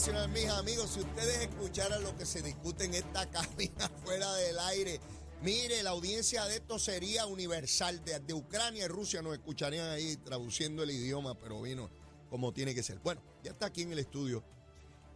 Nacional, 0.00 0.30
mis 0.30 0.48
amigos. 0.48 0.90
Si 0.92 1.00
ustedes 1.00 1.40
escucharan 1.40 2.02
lo 2.02 2.16
que 2.16 2.24
se 2.24 2.40
discute 2.40 2.86
en 2.86 2.94
esta 2.94 3.30
cabina 3.30 3.86
fuera 4.02 4.32
del 4.32 4.58
aire, 4.60 4.98
mire, 5.42 5.82
la 5.82 5.90
audiencia 5.90 6.46
de 6.46 6.56
esto 6.56 6.78
sería 6.78 7.26
universal. 7.26 8.02
De, 8.02 8.32
Ucrania 8.32 8.86
y 8.86 8.88
Rusia 8.88 9.20
nos 9.20 9.34
escucharían 9.34 9.90
ahí 9.90 10.16
traduciendo 10.16 10.84
el 10.84 10.90
idioma, 10.90 11.34
pero 11.34 11.60
vino 11.60 11.90
como 12.30 12.50
tiene 12.54 12.74
que 12.74 12.82
ser. 12.82 12.98
Bueno, 13.00 13.20
ya 13.44 13.50
está 13.50 13.66
aquí 13.66 13.82
en 13.82 13.92
el 13.92 13.98
estudio 13.98 14.42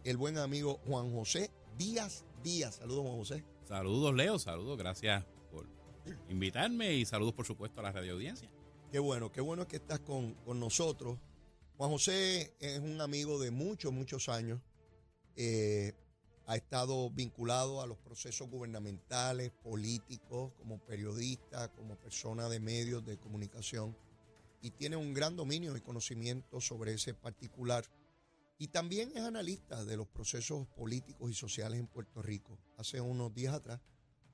el 0.03 0.17
buen 0.17 0.37
amigo 0.37 0.79
Juan 0.85 1.11
José 1.11 1.49
Díaz 1.75 2.23
Díaz. 2.43 2.75
Saludos, 2.75 3.05
Juan 3.05 3.17
José. 3.17 3.43
Saludos, 3.67 4.13
Leo. 4.13 4.37
Saludos. 4.37 4.77
Gracias 4.77 5.25
por 5.49 5.65
invitarme 6.29 6.93
y 6.93 7.05
saludos, 7.05 7.33
por 7.33 7.47
supuesto, 7.47 7.79
a 7.79 7.85
la 7.85 7.91
radio 7.91 8.13
audiencia. 8.13 8.51
Qué 8.91 8.99
bueno, 8.99 9.31
qué 9.31 9.41
bueno 9.41 9.67
que 9.67 9.77
estás 9.77 10.01
con, 10.01 10.35
con 10.45 10.59
nosotros. 10.59 11.17
Juan 11.75 11.89
José 11.89 12.53
es 12.59 12.77
un 12.77 13.01
amigo 13.01 13.39
de 13.39 13.49
muchos, 13.49 13.91
muchos 13.91 14.29
años. 14.29 14.61
Eh, 15.35 15.93
ha 16.47 16.55
estado 16.55 17.09
vinculado 17.09 17.81
a 17.81 17.87
los 17.87 17.97
procesos 17.97 18.49
gubernamentales, 18.49 19.51
políticos, 19.51 20.53
como 20.59 20.79
periodista, 20.79 21.69
como 21.73 21.95
persona 21.95 22.47
de 22.49 22.59
medios 22.59 23.03
de 23.03 23.17
comunicación 23.17 23.97
y 24.61 24.71
tiene 24.71 24.95
un 24.95 25.13
gran 25.13 25.35
dominio 25.35 25.75
y 25.75 25.81
conocimiento 25.81 26.61
sobre 26.61 26.93
ese 26.93 27.13
particular. 27.13 27.85
Y 28.57 28.67
también 28.67 29.11
es 29.15 29.23
analista 29.23 29.83
de 29.85 29.97
los 29.97 30.07
procesos 30.07 30.67
políticos 30.67 31.29
y 31.29 31.33
sociales 31.33 31.79
en 31.79 31.87
Puerto 31.87 32.21
Rico. 32.21 32.57
Hace 32.77 33.01
unos 33.01 33.33
días 33.33 33.53
atrás 33.53 33.81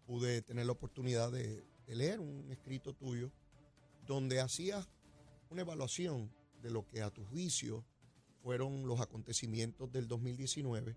pude 0.05 0.41
tener 0.41 0.65
la 0.65 0.73
oportunidad 0.73 1.31
de, 1.31 1.65
de 1.85 1.95
leer 1.95 2.19
un 2.19 2.51
escrito 2.51 2.93
tuyo 2.93 3.31
donde 4.05 4.41
hacías 4.41 4.87
una 5.49 5.61
evaluación 5.61 6.31
de 6.61 6.71
lo 6.71 6.87
que 6.87 7.01
a 7.01 7.09
tu 7.09 7.25
juicio 7.25 7.85
fueron 8.41 8.87
los 8.87 8.99
acontecimientos 9.01 9.91
del 9.91 10.07
2019, 10.07 10.95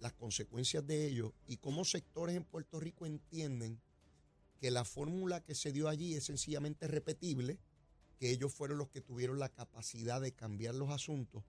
las 0.00 0.12
consecuencias 0.14 0.86
de 0.86 1.06
ello 1.06 1.34
y 1.46 1.58
cómo 1.58 1.84
sectores 1.84 2.36
en 2.36 2.44
Puerto 2.44 2.80
Rico 2.80 3.06
entienden 3.06 3.80
que 4.60 4.70
la 4.70 4.84
fórmula 4.84 5.42
que 5.42 5.54
se 5.54 5.72
dio 5.72 5.88
allí 5.88 6.14
es 6.14 6.24
sencillamente 6.24 6.86
repetible, 6.86 7.58
que 8.18 8.30
ellos 8.30 8.52
fueron 8.52 8.78
los 8.78 8.90
que 8.90 9.00
tuvieron 9.00 9.38
la 9.38 9.48
capacidad 9.48 10.20
de 10.20 10.32
cambiar 10.32 10.74
los 10.74 10.90
asuntos. 10.90 11.42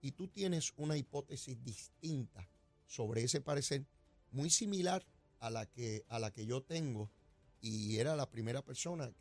Y 0.00 0.12
tú 0.12 0.28
tienes 0.28 0.72
una 0.76 0.96
hipótesis 0.96 1.62
distinta 1.62 2.48
sobre 2.86 3.22
ese 3.22 3.40
parecer, 3.40 3.84
muy 4.30 4.50
similar 4.50 5.04
a 5.40 5.50
la 5.50 5.66
que, 5.66 6.04
a 6.08 6.18
la 6.18 6.30
que 6.30 6.46
yo 6.46 6.62
tengo 6.62 7.10
y 7.60 7.96
era 7.96 8.16
la 8.16 8.28
primera 8.30 8.62
persona 8.62 9.12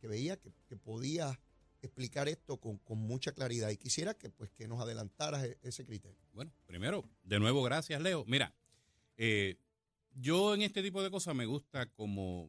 que, 0.00 0.08
veía 0.08 0.36
que, 0.36 0.52
que 0.68 0.76
podía 0.76 1.38
explicar 1.86 2.28
esto 2.28 2.58
con, 2.58 2.80
mucha 2.98 3.32
claridad 3.32 3.70
y 3.70 3.76
quisiera 3.76 4.14
que 4.14 4.30
pues 4.30 4.50
que 4.50 4.68
nos 4.68 4.80
adelantaras 4.80 5.44
e, 5.44 5.58
ese 5.62 5.84
criterio. 5.84 6.18
Bueno, 6.32 6.52
primero, 6.66 7.04
de 7.22 7.38
nuevo, 7.38 7.62
gracias, 7.62 8.00
Leo. 8.00 8.24
Mira, 8.26 8.54
eh, 9.16 9.56
yo 10.14 10.54
en 10.54 10.62
este 10.62 10.82
tipo 10.82 11.02
de 11.02 11.10
cosas 11.10 11.34
me 11.34 11.46
gusta 11.46 11.86
como, 11.86 12.48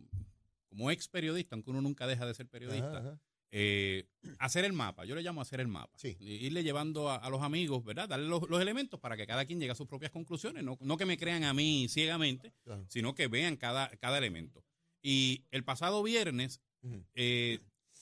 como 0.69 0.91
ex 0.91 1.07
periodista, 1.07 1.55
aunque 1.55 1.69
uno 1.71 1.81
nunca 1.81 2.07
deja 2.07 2.25
de 2.25 2.33
ser 2.33 2.47
periodista, 2.47 3.19
eh, 3.51 4.05
hacer 4.39 4.63
el 4.63 4.73
mapa. 4.73 5.03
Yo 5.05 5.15
le 5.15 5.21
llamo 5.21 5.41
hacer 5.41 5.59
el 5.59 5.67
mapa. 5.67 5.97
Irle 6.19 6.63
llevando 6.63 7.09
a, 7.09 7.29
los 7.29 7.41
amigos, 7.41 7.83
¿verdad? 7.83 8.07
Darle 8.07 8.27
los, 8.27 8.43
elementos 8.61 8.99
para 8.99 9.17
que 9.17 9.27
cada 9.27 9.45
quien 9.45 9.59
llegue 9.59 9.71
a 9.71 9.75
sus 9.75 9.87
propias 9.87 10.11
conclusiones. 10.11 10.63
No, 10.63 10.77
no 10.81 10.97
que 10.97 11.05
me 11.05 11.17
crean 11.17 11.43
a 11.43 11.53
mí 11.53 11.87
ciegamente, 11.89 12.53
sino 12.87 13.13
que 13.13 13.27
vean 13.27 13.57
cada, 13.57 13.89
cada 13.97 14.17
elemento. 14.17 14.63
Y 15.01 15.45
el 15.51 15.63
pasado 15.63 16.01
viernes, 16.03 16.61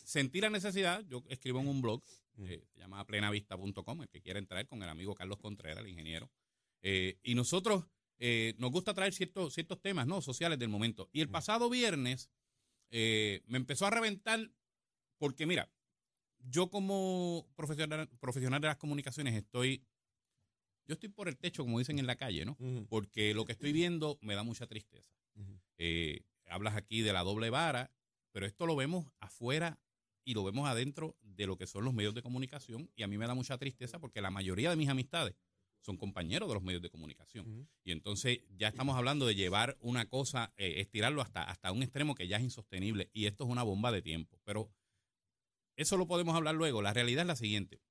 sentí 0.10 0.42
la 0.42 0.50
necesidad, 0.50 1.06
yo 1.08 1.24
escribo 1.28 1.60
en 1.60 1.68
un 1.68 1.82
blog, 1.84 2.02
eh, 2.40 2.66
se 2.74 2.80
llama 2.80 3.06
plenavista.com, 3.06 4.02
el 4.02 4.10
que 4.10 4.22
quiera 4.22 4.40
entrar 4.40 4.66
con 4.68 4.82
el 4.82 4.90
amigo 4.90 5.14
Carlos 5.14 5.38
Contreras, 5.38 5.84
el 5.84 5.90
ingeniero. 5.90 6.32
Eh, 6.82 7.20
y 7.22 7.36
nosotros 7.36 7.86
eh, 8.18 8.56
nos 8.58 8.72
gusta 8.72 8.96
traer 8.96 9.14
ciertos, 9.14 9.54
ciertos 9.54 9.80
temas 9.82 10.08
no 10.08 10.22
sociales 10.22 10.58
del 10.58 10.70
momento. 10.70 11.10
Y 11.14 11.22
el 11.22 11.30
pasado 11.30 11.70
viernes 11.70 12.32
me 12.92 13.58
empezó 13.58 13.86
a 13.86 13.92
reventar 13.92 14.52
porque, 15.20 15.46
mira, 15.46 15.72
yo 16.40 16.72
como 16.72 17.48
profesional, 17.56 18.10
profesional 18.20 18.62
de 18.62 18.68
las 18.68 18.78
comunicaciones 18.78 19.36
estoy, 19.36 19.86
yo 20.88 20.94
estoy 20.94 21.10
por 21.10 21.28
el 21.28 21.38
techo, 21.38 21.64
como 21.64 21.78
dicen 21.78 22.00
en 22.00 22.08
la 22.08 22.16
calle, 22.16 22.46
¿no? 22.46 22.58
Porque 22.90 23.36
lo 23.36 23.46
que 23.46 23.52
estoy 23.52 23.74
viendo 23.74 24.18
me 24.22 24.34
da 24.34 24.42
mucha 24.42 24.66
tristeza. 24.66 25.14
hablas 26.48 26.76
aquí 26.76 27.02
de 27.02 27.14
la 27.14 27.22
doble 27.22 27.52
vara, 27.52 27.92
pero 28.32 28.48
esto 28.48 28.66
lo 28.66 28.76
vemos 28.76 29.06
afuera 29.20 29.78
y 30.30 30.36
lo 30.36 30.44
vemos 30.44 30.70
adentro 30.70 31.18
de 31.24 31.48
lo 31.48 31.58
que 31.58 31.66
son 31.66 31.84
los 31.84 31.92
medios 31.92 32.14
de 32.14 32.22
comunicación 32.22 32.92
y 32.96 33.02
a 33.02 33.08
mí 33.08 33.18
me 33.18 33.26
da 33.26 33.34
mucha 33.34 33.58
tristeza 33.58 33.98
porque 33.98 34.22
la 34.22 34.30
mayoría 34.30 34.70
de 34.70 34.76
mis 34.76 34.88
amistades 34.88 35.34
son 35.80 35.98
compañeros 35.98 36.48
de 36.48 36.54
los 36.54 36.62
medios 36.62 36.84
de 36.84 36.92
comunicación. 36.92 37.68
Y 37.84 37.92
entonces 37.92 38.42
ya 38.56 38.68
estamos 38.68 38.96
hablando 38.96 39.26
de 39.26 39.34
llevar 39.34 39.80
una 39.82 40.08
cosa, 40.08 40.54
eh, 40.56 40.82
estirarlo 40.82 41.24
hasta, 41.24 41.42
hasta 41.42 41.72
un 41.72 41.82
extremo 41.82 42.14
que 42.14 42.28
ya 42.28 42.38
es 42.38 42.44
insostenible 42.44 43.10
y 43.12 43.26
esto 43.26 43.46
es 43.46 43.50
una 43.50 43.64
bomba 43.64 43.92
de 43.92 44.04
tiempo. 44.04 44.40
Pero 44.44 44.72
eso 45.76 45.98
lo 45.98 46.06
podemos 46.06 46.36
hablar 46.36 46.54
luego. 46.54 46.84
La 46.84 46.94
realidad 46.94 47.22
es 47.22 47.28
la 47.28 47.36
siguiente. 47.36 47.82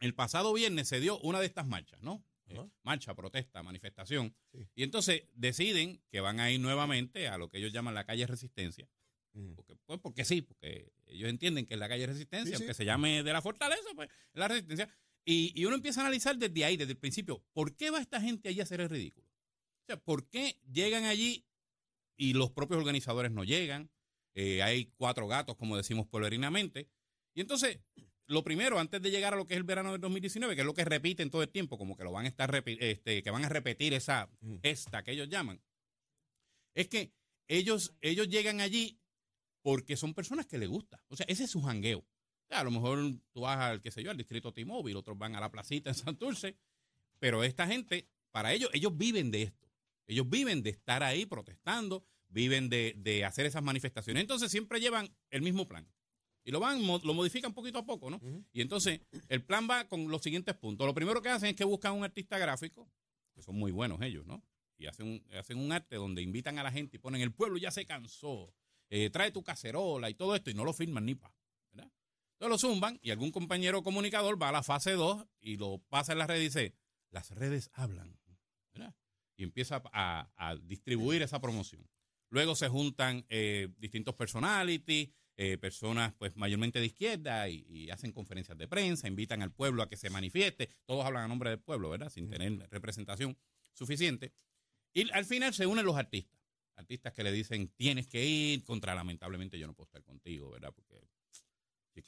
El 0.00 0.14
pasado 0.14 0.54
viernes 0.54 0.88
se 0.88 0.98
dio 0.98 1.18
una 1.18 1.40
de 1.40 1.46
estas 1.46 1.66
marchas, 1.66 2.00
¿no? 2.00 2.24
Eh, 2.46 2.58
marcha, 2.84 3.14
protesta, 3.14 3.62
manifestación. 3.62 4.34
Y 4.74 4.82
entonces 4.82 5.24
deciden 5.34 6.02
que 6.08 6.20
van 6.20 6.40
a 6.40 6.50
ir 6.50 6.58
nuevamente 6.58 7.28
a 7.28 7.36
lo 7.36 7.50
que 7.50 7.58
ellos 7.58 7.72
llaman 7.74 7.94
la 7.94 8.06
calle 8.06 8.26
Resistencia 8.26 8.88
porque, 9.54 9.76
pues 9.84 10.00
porque 10.00 10.24
sí, 10.24 10.42
porque 10.42 10.90
ellos 11.06 11.28
entienden 11.28 11.66
que 11.66 11.74
es 11.74 11.80
la 11.80 11.88
calle 11.88 12.06
Resistencia, 12.06 12.56
aunque 12.56 12.74
se 12.74 12.84
llame 12.84 13.22
de 13.22 13.32
la 13.32 13.42
fortaleza, 13.42 13.88
pues 13.94 14.08
es 14.08 14.38
la 14.38 14.48
Resistencia. 14.48 14.88
Y, 15.24 15.64
uno 15.64 15.76
empieza 15.76 16.00
a 16.00 16.04
analizar 16.04 16.36
desde 16.38 16.64
ahí, 16.64 16.76
desde 16.76 16.92
el 16.92 16.98
principio, 16.98 17.44
¿por 17.52 17.74
qué 17.76 17.90
va 17.90 18.00
esta 18.00 18.20
gente 18.20 18.48
allí 18.48 18.60
a 18.60 18.62
hacer 18.62 18.80
el 18.80 18.88
ridículo? 18.88 19.26
O 19.26 19.86
sea, 19.86 19.96
¿por 19.98 20.28
qué 20.28 20.60
llegan 20.72 21.04
allí 21.04 21.44
y 22.16 22.32
los 22.32 22.50
propios 22.50 22.78
organizadores 22.78 23.32
no 23.32 23.44
llegan? 23.44 23.90
Eh, 24.34 24.62
hay 24.62 24.92
cuatro 24.96 25.26
gatos, 25.26 25.56
como 25.56 25.76
decimos 25.76 26.06
pueblerinamente. 26.06 26.88
Y 27.34 27.40
entonces, 27.40 27.80
lo 28.26 28.44
primero, 28.44 28.78
antes 28.78 29.02
de 29.02 29.10
llegar 29.10 29.34
a 29.34 29.36
lo 29.36 29.46
que 29.46 29.54
es 29.54 29.58
el 29.58 29.64
verano 29.64 29.92
del 29.92 30.00
2019, 30.00 30.54
que 30.54 30.60
es 30.60 30.66
lo 30.66 30.74
que 30.74 30.84
repiten 30.84 31.30
todo 31.30 31.42
el 31.42 31.48
tiempo, 31.48 31.76
como 31.76 31.96
que 31.96 32.04
lo 32.04 32.12
van 32.12 32.26
a 32.26 32.28
estar 32.28 32.62
este, 32.64 33.22
que 33.22 33.30
van 33.30 33.44
a 33.44 33.48
repetir 33.48 33.94
esa 33.94 34.30
esta 34.62 35.02
que 35.02 35.12
ellos 35.12 35.28
llaman, 35.28 35.60
es 36.74 36.88
que 36.88 37.12
ellos, 37.48 37.94
ellos 38.00 38.28
llegan 38.28 38.60
allí 38.60 39.00
porque 39.66 39.96
son 39.96 40.14
personas 40.14 40.46
que 40.46 40.58
les 40.58 40.68
gusta. 40.68 41.02
O 41.08 41.16
sea, 41.16 41.26
ese 41.28 41.42
es 41.42 41.50
su 41.50 41.60
jangueo. 41.60 42.04
a 42.50 42.62
lo 42.62 42.70
mejor 42.70 43.00
tú 43.32 43.40
vas 43.40 43.58
al, 43.58 43.80
qué 43.80 43.90
sé 43.90 44.00
yo, 44.00 44.12
al 44.12 44.16
distrito 44.16 44.52
T-Mobile, 44.52 44.96
otros 44.96 45.18
van 45.18 45.34
a 45.34 45.40
la 45.40 45.50
placita 45.50 45.90
en 45.90 45.96
Santurce, 45.96 46.56
pero 47.18 47.42
esta 47.42 47.66
gente, 47.66 48.08
para 48.30 48.52
ellos, 48.52 48.70
ellos 48.72 48.96
viven 48.96 49.32
de 49.32 49.42
esto. 49.42 49.68
Ellos 50.06 50.30
viven 50.30 50.62
de 50.62 50.70
estar 50.70 51.02
ahí 51.02 51.26
protestando, 51.26 52.04
viven 52.28 52.68
de, 52.68 53.24
hacer 53.26 53.44
esas 53.44 53.60
manifestaciones. 53.64 54.20
Entonces 54.20 54.52
siempre 54.52 54.78
llevan 54.78 55.12
el 55.30 55.42
mismo 55.42 55.66
plan. 55.66 55.84
Y 56.44 56.52
lo 56.52 56.60
van, 56.60 56.86
lo 56.86 57.14
modifican 57.14 57.52
poquito 57.52 57.80
a 57.80 57.84
poco, 57.84 58.08
¿no? 58.08 58.20
Y 58.52 58.60
entonces 58.60 59.00
el 59.28 59.42
plan 59.42 59.66
va 59.68 59.88
con 59.88 60.08
los 60.08 60.22
siguientes 60.22 60.54
puntos. 60.54 60.86
Lo 60.86 60.94
primero 60.94 61.20
que 61.20 61.30
hacen 61.30 61.48
es 61.48 61.56
que 61.56 61.64
buscan 61.64 61.92
un 61.92 62.04
artista 62.04 62.38
gráfico, 62.38 62.88
que 63.34 63.42
son 63.42 63.56
muy 63.56 63.72
buenos 63.72 64.00
ellos, 64.02 64.26
¿no? 64.26 64.44
Y 64.78 64.86
hacen 64.86 65.24
hacen 65.36 65.58
un 65.58 65.72
arte 65.72 65.96
donde 65.96 66.22
invitan 66.22 66.56
a 66.60 66.62
la 66.62 66.70
gente 66.70 66.98
y 66.98 67.00
ponen 67.00 67.20
el 67.20 67.32
pueblo 67.32 67.58
ya 67.58 67.72
se 67.72 67.84
cansó 67.84 68.54
eh, 68.90 69.10
trae 69.10 69.30
tu 69.30 69.42
cacerola 69.42 70.10
y 70.10 70.14
todo 70.14 70.34
esto, 70.34 70.50
y 70.50 70.54
no 70.54 70.64
lo 70.64 70.72
firman 70.72 71.06
ni 71.06 71.14
pa. 71.14 71.34
¿verdad? 71.72 71.90
Entonces 72.32 72.50
lo 72.50 72.58
zumban 72.58 72.98
y 73.02 73.10
algún 73.10 73.32
compañero 73.32 73.82
comunicador 73.82 74.40
va 74.40 74.50
a 74.50 74.52
la 74.52 74.62
fase 74.62 74.92
2 74.92 75.26
y 75.40 75.56
lo 75.56 75.78
pasa 75.88 76.12
en 76.12 76.18
la 76.18 76.26
red 76.26 76.40
y 76.40 76.44
dice, 76.44 76.74
las 77.10 77.30
redes 77.30 77.70
hablan. 77.72 78.18
¿verdad? 78.74 78.94
Y 79.36 79.42
empieza 79.42 79.82
a, 79.92 80.56
distribuir 80.62 81.22
esa 81.22 81.40
promoción. 81.40 81.88
Luego 82.30 82.54
se 82.54 82.68
juntan 82.68 83.24
eh, 83.28 83.68
distintos 83.78 84.14
personalities, 84.14 85.10
eh, 85.38 85.58
personas 85.58 86.14
pues 86.14 86.34
mayormente 86.34 86.80
de 86.80 86.86
izquierda 86.86 87.48
y, 87.48 87.90
hacen 87.90 88.12
conferencias 88.12 88.56
de 88.56 88.66
prensa, 88.66 89.06
invitan 89.06 89.42
al 89.42 89.52
pueblo 89.52 89.82
a 89.82 89.88
que 89.88 89.96
se 89.96 90.08
manifieste, 90.08 90.70
todos 90.86 91.04
hablan 91.04 91.24
a 91.24 91.28
nombre 91.28 91.50
del 91.50 91.60
pueblo, 91.60 91.90
¿verdad? 91.90 92.08
Sin 92.08 92.28
tener 92.28 92.68
representación 92.70 93.36
suficiente. 93.74 94.32
Y 94.94 95.10
al 95.10 95.26
final 95.26 95.52
se 95.52 95.66
unen 95.66 95.84
los 95.84 95.96
artistas 95.96 96.35
artistas 96.76 97.12
que 97.12 97.22
le 97.22 97.32
dicen 97.32 97.68
tienes 97.76 98.06
que 98.06 98.24
ir 98.24 98.64
contra 98.64 98.94
lamentablemente 98.94 99.58
yo 99.58 99.66
no 99.66 99.74
puedo 99.74 99.86
estar 99.86 100.02
contigo, 100.02 100.50
¿verdad? 100.50 100.72
Porque 100.74 101.00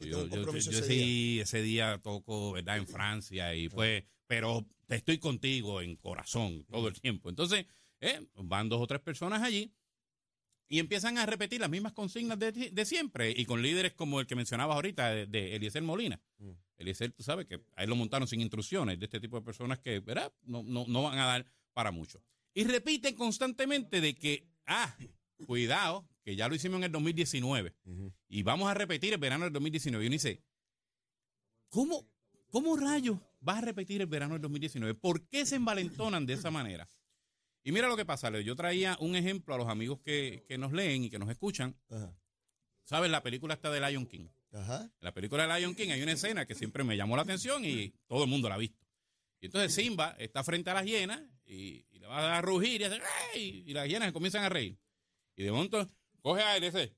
yo, 0.04 0.26
ese 0.54 0.82
sí, 0.82 0.94
día. 0.94 1.42
ese 1.42 1.62
día 1.62 1.98
toco, 2.02 2.52
¿verdad? 2.52 2.76
En 2.76 2.86
Francia 2.86 3.54
y 3.54 3.68
pues, 3.68 4.04
pero 4.26 4.66
te 4.86 4.96
estoy 4.96 5.18
contigo 5.18 5.80
en 5.80 5.96
corazón 5.96 6.64
todo 6.64 6.88
el 6.88 7.00
tiempo. 7.00 7.30
Entonces, 7.30 7.66
eh, 8.00 8.26
van 8.34 8.68
dos 8.68 8.80
o 8.80 8.86
tres 8.86 9.00
personas 9.00 9.42
allí 9.42 9.72
y 10.68 10.78
empiezan 10.78 11.16
a 11.18 11.26
repetir 11.26 11.60
las 11.60 11.70
mismas 11.70 11.92
consignas 11.92 12.38
de, 12.38 12.84
siempre 12.84 13.32
y 13.34 13.46
con 13.46 13.62
líderes 13.62 13.94
como 13.94 14.20
el 14.20 14.26
que 14.26 14.36
mencionabas 14.36 14.74
ahorita 14.76 15.26
de, 15.26 15.56
Eliezer 15.56 15.82
Molina. 15.82 16.20
Mm. 16.38 16.50
Eliezer, 16.76 17.10
tú 17.12 17.22
sabes 17.22 17.46
que 17.46 17.60
ahí 17.74 17.86
lo 17.86 17.96
montaron 17.96 18.28
sin 18.28 18.40
instrucciones 18.40 18.98
de 18.98 19.06
este 19.06 19.20
tipo 19.20 19.38
de 19.38 19.44
personas 19.44 19.78
que, 19.78 20.00
¿verdad? 20.00 20.32
No, 20.42 20.62
no, 20.62 20.84
no 20.86 21.02
van 21.02 21.18
a 21.18 21.26
dar 21.26 21.46
para 21.72 21.90
mucho. 21.90 22.22
Y 22.54 22.64
repiten 22.64 23.14
constantemente 23.14 24.00
de 24.00 24.14
que 24.14 24.46
Ah, 24.68 24.94
cuidado, 25.46 26.06
que 26.22 26.36
ya 26.36 26.46
lo 26.46 26.54
hicimos 26.54 26.76
en 26.76 26.84
el 26.84 26.92
2019. 26.92 27.74
Y 28.28 28.42
vamos 28.42 28.70
a 28.70 28.74
repetir 28.74 29.14
el 29.14 29.18
verano 29.18 29.44
del 29.44 29.52
2019. 29.54 30.04
Y 30.04 30.06
uno 30.06 30.12
dice, 30.12 30.44
¿cómo, 31.70 32.06
¿cómo 32.50 32.76
rayos 32.76 33.18
vas 33.40 33.58
a 33.58 33.62
repetir 33.62 34.02
el 34.02 34.06
verano 34.06 34.34
del 34.34 34.42
2019? 34.42 34.94
¿Por 34.94 35.26
qué 35.28 35.46
se 35.46 35.56
envalentonan 35.56 36.26
de 36.26 36.34
esa 36.34 36.50
manera? 36.50 36.86
Y 37.64 37.72
mira 37.72 37.88
lo 37.88 37.96
que 37.96 38.04
pasa, 38.04 38.30
Leo. 38.30 38.42
Yo 38.42 38.54
traía 38.56 38.96
un 39.00 39.16
ejemplo 39.16 39.54
a 39.54 39.58
los 39.58 39.68
amigos 39.68 40.00
que, 40.00 40.44
nos 40.58 40.72
leen 40.72 41.04
y 41.04 41.10
que 41.10 41.18
nos 41.18 41.30
escuchan. 41.30 41.74
¿Sabes? 42.84 43.10
La 43.10 43.22
película 43.22 43.54
está 43.54 43.70
de 43.70 43.80
Lion 43.80 44.06
King. 44.06 44.28
En 44.52 44.90
la 45.00 45.12
película 45.12 45.46
de 45.46 45.60
Lion 45.60 45.74
King 45.74 45.90
hay 45.90 46.02
una 46.02 46.12
escena 46.12 46.46
que 46.46 46.54
siempre 46.54 46.84
me 46.84 46.96
llamó 46.96 47.16
la 47.16 47.22
atención 47.22 47.64
y 47.64 47.90
todo 48.06 48.24
el 48.24 48.30
mundo 48.30 48.48
la 48.48 48.56
ha 48.56 48.58
visto. 48.58 48.87
Y 49.40 49.46
entonces 49.46 49.72
Simba 49.74 50.16
está 50.18 50.42
frente 50.42 50.70
a 50.70 50.74
las 50.74 50.84
hienas 50.84 51.22
y, 51.44 51.84
le 51.98 52.06
va 52.06 52.38
a 52.38 52.40
rugir 52.40 52.80
y, 52.80 52.84
hace, 52.84 53.00
y 53.34 53.72
las 53.72 53.88
hienas 53.88 54.12
comienzan 54.12 54.44
a 54.44 54.48
reír. 54.48 54.78
Y 55.36 55.44
de 55.44 55.52
momento 55.52 55.90
coge 56.20 56.42
aire 56.42 56.66
ese, 56.68 56.94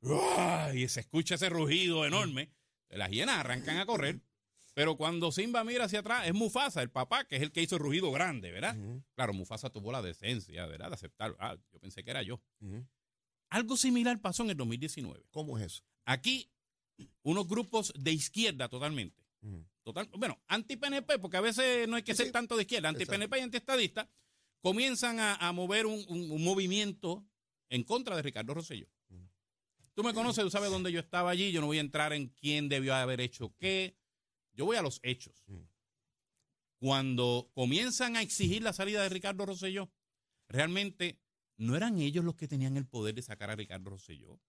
y 0.75 0.89
se 0.89 1.01
escucha 1.01 1.35
ese 1.35 1.49
rugido 1.49 2.07
enorme. 2.07 2.51
Las 2.89 3.11
hienas 3.11 3.39
arrancan 3.39 3.79
a 3.79 3.87
correr. 3.87 4.21
Pero 4.75 4.97
cuando 4.97 5.33
Simba 5.33 5.65
mira 5.65 5.85
hacia 5.85 5.99
atrás, 5.99 6.27
es 6.27 6.35
Mufasa, 6.35 6.81
el 6.81 6.91
papá, 6.91 7.25
que 7.25 7.37
es 7.37 7.43
el 7.43 7.53
que 7.53 7.61
hizo 7.61 7.77
el 7.77 7.83
rugido 7.83 8.11
grande, 8.13 8.51
¿verdad? 8.51 8.77
Claro, 9.15 9.33
Mufasa 9.35 9.71
tuvo 9.71 9.93
la 9.93 10.01
decencia, 10.01 10.67
¿verdad? 10.67 10.89
De 10.89 10.95
aceptar. 10.95 11.37
Ah, 11.39 11.57
yo 11.73 11.81
pensé 11.81 12.05
que 12.05 12.11
era 12.11 12.23
yo. 12.23 12.41
Algo 13.51 13.77
similar 13.77 14.21
pasó 14.21 14.43
en 14.45 14.51
el 14.51 14.57
2019. 14.57 15.27
¿Cómo 15.31 15.59
es 15.59 15.67
eso? 15.67 15.83
Aquí, 16.05 16.51
unos 17.23 17.49
grupos 17.49 17.93
de 17.99 18.13
izquierda 18.13 18.69
totalmente. 18.69 19.23
Total, 19.83 20.09
bueno, 20.19 20.39
anti-PNP, 20.47 21.19
porque 21.19 21.39
a 21.39 21.41
veces 21.41 21.89
no 21.89 21.97
hay 21.97 22.03
que 22.03 22.15
ser 22.15 22.31
tanto 22.31 22.57
de 22.57 22.63
izquierda, 22.63 22.91
anti-PNP 22.91 23.39
y 23.39 23.43
anti-estadista, 23.43 24.09
comienzan 24.61 25.19
a, 25.21 25.53
mover 25.53 25.87
un, 25.87 26.43
movimiento 26.43 27.25
en 27.69 27.83
contra 27.85 28.17
de 28.17 28.23
Ricardo 28.23 28.55
Rosselló. 28.55 28.89
Tú 29.95 30.05
me 30.05 30.15
conoces, 30.15 30.45
tú 30.45 30.51
sabes 30.51 30.71
dónde 30.71 30.93
yo 30.93 31.01
estaba 31.01 31.31
allí, 31.31 31.51
yo 31.51 31.61
no 31.61 31.67
voy 31.67 31.79
a 31.79 31.83
entrar 31.83 32.13
en 32.13 32.29
quién 32.29 32.69
debió 32.69 32.95
haber 32.95 33.21
hecho 33.21 33.55
qué, 33.59 33.97
yo 34.53 34.65
voy 34.65 34.77
a 34.77 34.83
los 34.83 35.01
hechos. 35.03 35.45
Cuando 36.79 37.51
comienzan 37.55 38.17
a 38.17 38.23
exigir 38.23 38.63
la 38.63 38.73
salida 38.73 39.03
de 39.03 39.09
Ricardo 39.09 39.45
Rosselló, 39.45 39.91
realmente 40.49 41.21
no 41.57 41.77
eran 41.77 41.99
ellos 41.99 42.25
los 42.25 42.37
que 42.37 42.49
tenían 42.49 42.77
el 42.77 42.87
poder 42.87 43.15
de 43.15 43.23
sacar 43.23 43.51
a 43.51 43.57
Ricardo 43.57 43.91
Rosselló. 43.91 44.41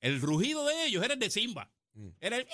El 0.00 0.20
rugido 0.20 0.64
de 0.66 0.86
ellos 0.86 1.04
era 1.04 1.14
el 1.14 1.20
de 1.20 1.30
Simba. 1.30 1.72
Mm. 1.98 2.08
Era 2.20 2.36
el... 2.36 2.46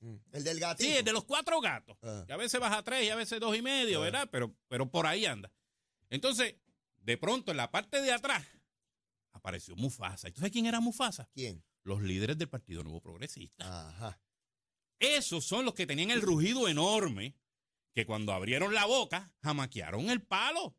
Mm. 0.00 0.16
El 0.32 0.44
del 0.44 0.58
gatito. 0.58 0.88
Sí, 0.88 0.96
el 0.96 1.04
de 1.04 1.12
los 1.12 1.24
cuatro 1.24 1.60
gatos. 1.60 1.96
Ah. 2.02 2.24
Que 2.26 2.32
a 2.32 2.36
veces 2.36 2.58
baja 2.58 2.82
tres 2.82 3.04
y 3.04 3.10
a 3.10 3.16
veces 3.16 3.38
dos 3.38 3.54
y 3.56 3.60
medio, 3.60 4.00
ah. 4.00 4.04
¿verdad? 4.04 4.28
Pero, 4.32 4.56
pero 4.68 4.90
por 4.90 5.06
ahí 5.06 5.26
anda. 5.26 5.52
Entonces, 6.08 6.56
de 6.98 7.18
pronto, 7.18 7.50
en 7.50 7.58
la 7.58 7.70
parte 7.70 8.00
de 8.00 8.12
atrás, 8.12 8.46
apareció 9.32 9.76
Mufasa. 9.76 10.28
¿Entonces 10.28 10.50
quién 10.50 10.66
era 10.66 10.80
Mufasa? 10.80 11.28
¿Quién? 11.34 11.62
Los 11.84 12.02
líderes 12.02 12.38
del 12.38 12.48
Partido 12.48 12.82
Nuevo 12.82 13.00
Progresista. 13.00 13.88
Ajá. 13.88 14.20
Esos 14.98 15.44
son 15.44 15.64
los 15.64 15.74
que 15.74 15.86
tenían 15.86 16.10
el 16.10 16.22
rugido 16.22 16.68
enorme 16.68 17.36
que 17.94 18.06
cuando 18.06 18.32
abrieron 18.32 18.74
la 18.74 18.86
boca 18.86 19.32
jamaquearon 19.42 20.10
el 20.10 20.22
palo. 20.22 20.76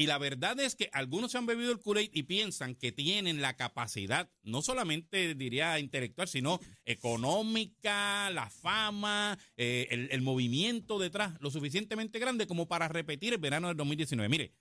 Y 0.00 0.06
la 0.06 0.16
verdad 0.16 0.58
es 0.60 0.76
que 0.76 0.88
algunos 0.94 1.30
se 1.30 1.36
han 1.36 1.44
bebido 1.44 1.70
el 1.72 1.78
kool 1.78 1.98
y 2.00 2.22
piensan 2.22 2.74
que 2.74 2.90
tienen 2.90 3.42
la 3.42 3.54
capacidad, 3.56 4.30
no 4.42 4.62
solamente 4.62 5.34
diría 5.34 5.78
intelectual, 5.78 6.26
sino 6.26 6.58
económica, 6.86 8.30
la 8.30 8.48
fama, 8.48 9.38
eh, 9.58 9.88
el, 9.90 10.08
el, 10.10 10.22
movimiento 10.22 10.98
detrás, 10.98 11.38
lo 11.42 11.50
suficientemente 11.50 12.18
grande 12.18 12.46
como 12.46 12.66
para 12.66 12.88
repetir 12.88 13.34
el 13.34 13.40
verano 13.40 13.68
del 13.68 13.76
2019. 13.76 14.26
Mire, 14.30 14.54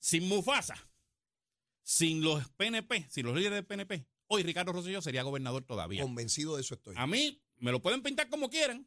sin 0.00 0.26
Mufasa, 0.26 0.74
sin 1.84 2.22
los 2.22 2.48
PNP, 2.56 3.06
sin 3.08 3.26
los 3.26 3.36
líderes 3.36 3.58
del 3.58 3.66
PNP, 3.66 4.04
hoy 4.26 4.42
Ricardo 4.42 4.72
Rosselló 4.72 5.00
sería 5.00 5.22
gobernador 5.22 5.62
todavía. 5.62 6.02
Convencido 6.02 6.56
de 6.56 6.62
eso 6.62 6.74
estoy. 6.74 6.96
A 6.98 7.06
mí 7.06 7.40
me 7.58 7.70
lo 7.70 7.80
pueden 7.80 8.02
pintar 8.02 8.28
como 8.28 8.50
quieran, 8.50 8.84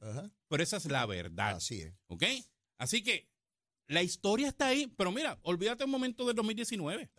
pero 0.49 0.61
esa 0.61 0.75
es 0.75 0.85
la 0.87 1.05
verdad. 1.05 1.55
Así 1.55 1.79
es. 1.79 1.93
¿Ok? 2.07 2.25
Así 2.77 3.03
que 3.03 3.29
la 3.87 4.03
historia 4.03 4.49
está 4.49 4.67
ahí, 4.67 4.87
pero 4.97 5.11
mira, 5.11 5.39
olvídate 5.43 5.83
un 5.83 5.91
momento 5.91 6.25
del 6.25 6.35
2019. 6.35 7.11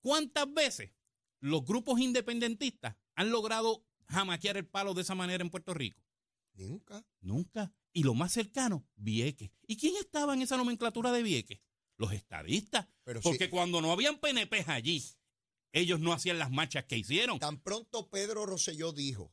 ¿Cuántas 0.00 0.52
veces 0.52 0.92
los 1.40 1.64
grupos 1.64 2.00
independentistas 2.00 2.96
han 3.14 3.30
logrado 3.30 3.84
jamaquear 4.08 4.56
el 4.56 4.66
palo 4.66 4.94
de 4.94 5.02
esa 5.02 5.14
manera 5.14 5.42
en 5.42 5.50
Puerto 5.50 5.74
Rico? 5.74 6.02
Nunca. 6.54 7.04
Nunca. 7.20 7.72
Y 7.92 8.02
lo 8.02 8.14
más 8.14 8.32
cercano, 8.32 8.86
Vieques. 8.96 9.50
¿Y 9.66 9.76
quién 9.76 9.96
estaba 9.96 10.34
en 10.34 10.42
esa 10.42 10.56
nomenclatura 10.56 11.12
de 11.12 11.22
Vieques? 11.22 11.60
Los 11.96 12.12
estadistas. 12.12 12.86
Porque 13.22 13.50
cuando 13.50 13.80
no 13.80 13.92
habían 13.92 14.18
PNP 14.18 14.64
allí, 14.68 15.02
ellos 15.72 16.00
no 16.00 16.12
hacían 16.12 16.38
las 16.38 16.50
marchas 16.50 16.84
que 16.84 16.96
hicieron. 16.98 17.38
Tan 17.38 17.60
pronto 17.60 18.08
Pedro 18.10 18.46
Rosselló 18.46 18.92
dijo 18.92 19.32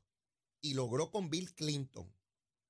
y 0.62 0.74
logró 0.74 1.12
con 1.12 1.30
Bill 1.30 1.54
Clinton 1.54 2.12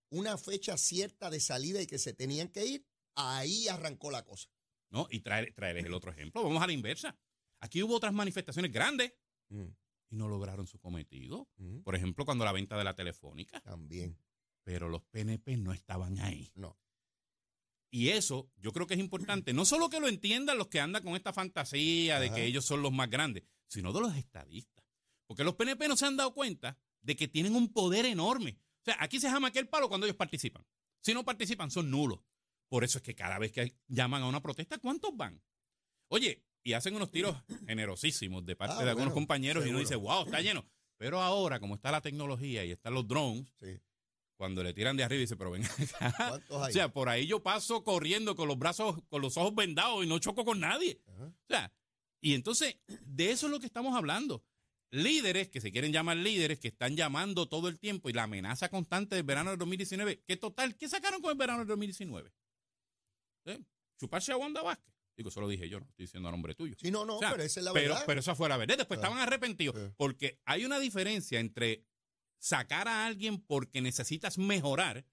una 0.10 0.38
fecha 0.38 0.78
cierta 0.78 1.30
de 1.30 1.40
salida 1.40 1.81
y 1.81 1.88
que 1.88 2.00
se 2.00 2.13
tenían 2.13 2.50
que 2.50 2.66
ir, 2.66 2.86
ahí 3.18 3.68
arrancó 3.68 4.12
la 4.12 4.24
cosa. 4.24 4.50
No, 4.90 5.08
y 5.12 5.19
traer, 5.19 5.54
traerles 5.54 5.86
el 5.86 5.94
otro 5.94 6.12
ejemplo. 6.12 6.44
Vamos 6.44 6.64
a 6.64 6.68
la 6.68 6.74
inversa. 6.74 7.18
Aquí 7.60 7.84
hubo 7.84 7.96
otras 7.96 8.14
manifestaciones 8.14 8.72
grandes 8.72 9.14
mm. 9.50 9.68
y 10.12 10.16
no 10.16 10.30
lograron 10.30 10.68
su 10.68 10.80
cometido. 10.80 11.50
Mm. 11.58 11.80
Por 11.81 11.96
ejemplo, 11.96 12.24
cuando 12.24 12.46
la 12.46 12.54
venta 12.54 12.78
de 12.78 12.84
la 12.84 12.96
telefónica. 12.96 13.60
También. 13.62 14.18
Pero 14.64 14.88
los 14.90 15.04
PNP 15.04 15.58
no 15.58 15.74
estaban 15.74 16.19
ahí. 16.19 16.52
No. 16.56 16.78
Y 17.90 18.10
eso 18.10 18.52
yo 18.58 18.72
creo 18.72 18.86
que 18.86 18.94
es 18.94 19.00
importante. 19.00 19.54
No 19.54 19.66
solo 19.66 19.90
que 19.90 20.00
lo 20.00 20.08
entiendan 20.08 20.58
los 20.58 20.68
que 20.68 20.80
andan 20.80 21.04
con 21.04 21.16
esta 21.16 21.34
fantasía 21.34 22.19
de 22.19 22.31
que 22.31 22.46
ellos 22.46 22.66
son 22.66 22.81
los 22.81 22.92
más 22.92 23.10
grandes, 23.10 23.44
sino 23.68 23.94
de 23.94 24.02
los 24.02 24.16
estadistas. 24.16 24.86
Porque 25.25 25.44
los 25.44 25.56
PNP 25.56 25.88
no 25.88 25.98
se 25.98 26.06
han 26.06 26.18
dado 26.18 26.34
cuenta 26.34 26.78
de 27.02 27.16
que 27.16 27.28
tienen 27.28 27.56
un 27.56 27.72
poder 27.72 28.06
enorme. 28.06 28.60
O 28.81 28.84
sea, 28.84 28.98
aquí 29.00 29.19
se 29.19 29.28
llama 29.28 29.50
aquel 29.50 29.68
palo 29.68 29.90
cuando 29.90 30.06
ellos 30.06 30.18
participan. 30.18 30.66
Si 31.02 31.14
no 31.14 31.24
participan, 31.24 31.72
son 31.72 31.90
nulos. 31.90 32.19
Por 32.69 32.84
eso 32.84 32.98
es 32.98 33.04
que 33.04 33.16
cada 33.16 33.40
vez 33.40 33.52
que 33.52 33.75
llaman 33.88 34.24
a 34.24 34.28
una 34.28 34.42
protesta, 34.42 34.78
¿cuántos 34.78 35.16
van? 35.16 35.42
Oye, 36.10 36.44
y 36.64 36.74
hacen 36.74 36.96
unos 36.96 37.12
tiros 37.12 37.36
generosísimos 37.66 38.46
de 38.46 38.56
parte 38.56 38.75
ah, 38.80 38.84
de 38.84 38.90
algunos 38.90 39.14
compañeros 39.14 39.66
y 39.66 39.69
uno 39.69 39.80
dice, 39.80 39.96
wow, 39.96 40.25
está 40.25 40.42
lleno. 40.42 40.66
Pero 40.98 41.22
ahora, 41.22 41.60
como 41.60 41.75
está 41.75 41.92
la 41.92 42.02
tecnología 42.02 42.66
y 42.66 42.72
están 42.72 42.94
los 42.94 43.08
drones, 43.08 43.48
cuando 44.36 44.64
le 44.64 44.74
tiran 44.74 44.98
de 44.98 45.04
arriba, 45.04 45.22
dice, 45.22 45.38
pero 45.38 45.52
ven 45.52 45.64
acá. 46.00 46.42
O 46.50 46.69
sea, 46.69 46.92
por 46.92 47.10
ahí 47.10 47.25
yo 47.25 47.42
paso 47.42 47.84
corriendo 47.84 48.36
con 48.36 48.48
los 48.48 48.58
brazos, 48.58 48.98
con 49.10 49.22
los 49.22 49.38
ojos 49.38 49.56
vendados 49.56 50.04
y 50.04 50.08
no 50.08 50.19
choco 50.19 50.44
con 50.44 50.60
nadie. 50.60 51.00
O 51.06 51.48
sea, 51.48 51.72
y 52.19 52.34
entonces, 52.34 52.78
de 53.06 53.31
eso 53.31 53.46
es 53.46 53.52
lo 53.52 53.60
que 53.60 53.68
estamos 53.68 53.96
hablando 53.96 54.44
líderes 54.92 55.50
que 55.50 55.62
se 55.62 55.72
quieren 55.72 55.92
llamar 55.92 56.18
líderes 56.18 56.59
que 56.59 56.69
están 56.69 56.95
llamando 56.95 57.47
todo 57.47 57.68
el 57.68 57.80
tiempo 57.80 58.09
y 58.09 58.14
la 58.14 58.24
amenaza 58.24 58.69
constante 58.69 59.16
del 59.16 59.26
verano 59.26 59.50
del 59.52 59.59
2019. 59.59 60.24
¿Qué 60.26 60.38
total? 60.38 60.76
¿Qué 60.76 60.88
sacaron 60.88 61.21
con 61.21 61.31
el 61.31 61.38
verano 61.38 61.59
del 61.59 61.68
2019? 61.68 62.31
¿Eh? 63.47 63.59
Chuparse 63.99 64.31
a 64.31 64.37
Wanda 64.37 64.61
Vázquez. 64.61 64.94
Digo, 65.16 65.30
eso 65.30 65.42
lo 65.42 65.47
dije 65.47 65.68
yo, 65.68 65.80
no 65.80 65.85
estoy 65.87 66.06
diciendo 66.06 66.30
a 66.30 66.31
nombre 66.31 66.54
tuyo. 66.54 66.75
Sí, 66.80 66.92
no, 66.92 67.04
no, 67.04 67.19
pero 67.19 67.42
esa 67.42 67.59
es 67.59 67.63
la 67.63 67.73
pero, 67.73 67.89
verdad. 67.89 68.04
Pero 68.06 68.19
eso 68.19 68.35
fue 68.35 68.49
la 68.49 68.57
verdad. 68.57 68.77
Después 68.77 68.99
ah. 68.99 69.01
estaban 69.01 69.19
arrepentidos. 69.19 69.94
Porque 69.97 70.39
hay 70.45 70.63
una 70.63 70.80
diferencia 70.80 71.39
entre 71.39 71.83
sacar 72.37 72.87
a 72.87 73.07
alguien 73.07 73.42
porque 73.42 73.81
necesitas 73.81 74.37
mejorar 74.37 75.06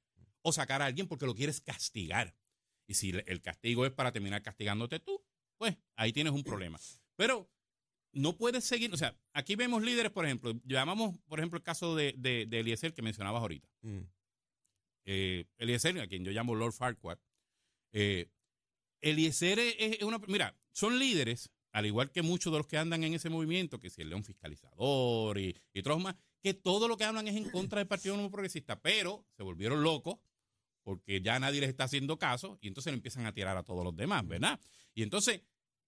o 0.43 0.53
sacar 0.53 0.83
a 0.83 0.87
alguien 0.87 1.09
porque 1.09 1.25
lo 1.25 1.35
quieres 1.35 1.63
castigar. 1.63 2.37
Y 2.87 2.95
si 2.95 3.11
el 3.11 3.41
castigo 3.41 3.87
es 3.87 3.93
para 3.93 4.13
terminar 4.13 4.43
castigándote 4.43 5.01
tú, 5.01 5.25
pues 5.57 5.77
ahí 5.97 6.13
tienes 6.13 6.35
un 6.35 6.45
problema. 6.45 6.79
Pero 7.17 7.51
no 8.13 8.37
puedes 8.37 8.65
seguir, 8.65 8.93
o 8.93 8.97
sea, 8.97 9.17
aquí 9.33 9.57
vemos 9.57 9.83
líderes, 9.83 10.13
por 10.13 10.25
ejemplo, 10.25 10.53
llamamos, 10.65 11.19
por 11.27 11.41
ejemplo, 11.41 11.57
el 11.57 11.63
caso 11.63 11.97
de, 11.97 12.15
de, 12.19 12.43
Eliezer 12.61 12.93
que 12.93 13.03
mencionabas 13.03 13.41
ahorita. 13.41 13.69
Mm. 13.83 14.01
Eh, 15.07 15.47
Eliezer, 15.57 15.99
a 16.01 16.07
quien 16.07 16.25
yo 16.25 16.33
llamo 16.33 16.55
Lord 16.55 16.73
Farquhar, 16.73 17.19
eh, 17.95 18.29
Eliezer 19.01 19.59
es, 19.59 20.03
una, 20.03 20.19
mira, 20.29 20.55
son 20.73 20.99
líderes, 20.99 21.51
al 21.73 21.87
igual 21.87 22.11
que 22.11 22.21
muchos 22.21 22.53
de 22.53 22.59
los 22.59 22.67
que 22.67 22.77
andan 22.77 23.03
en 23.05 23.15
ese 23.15 23.31
movimiento, 23.31 23.81
que 23.81 23.89
si 23.89 24.03
el 24.03 24.11
león 24.11 24.25
fiscalizador 24.25 25.39
y, 25.39 25.57
y 25.73 25.81
otros 25.81 26.03
más, 26.03 26.17
que 26.43 26.53
todo 26.53 26.87
lo 26.87 26.99
que 26.99 27.05
hablan 27.05 27.27
es 27.27 27.37
en 27.37 27.49
contra 27.51 27.79
del 27.79 27.89
Partido 27.89 28.17
Nuevo 28.17 28.31
Progresista, 28.31 28.81
pero 28.83 29.25
se 29.35 29.43
volvieron 29.43 29.83
locos 29.83 30.19
porque 30.83 31.23
ya 31.23 31.41
nadie 31.41 31.61
les 31.61 31.71
está 31.71 31.85
haciendo 31.85 32.19
caso 32.19 32.59
y 32.61 32.69
entonces 32.69 32.93
le 32.93 32.97
empiezan 32.97 33.25
a 33.25 33.33
tirar 33.33 33.57
a 33.57 33.63
todos 33.63 33.83
los 33.83 33.97
demás, 33.97 34.27
¿verdad? 34.29 34.61
Y 34.95 35.03
entonces 35.03 35.41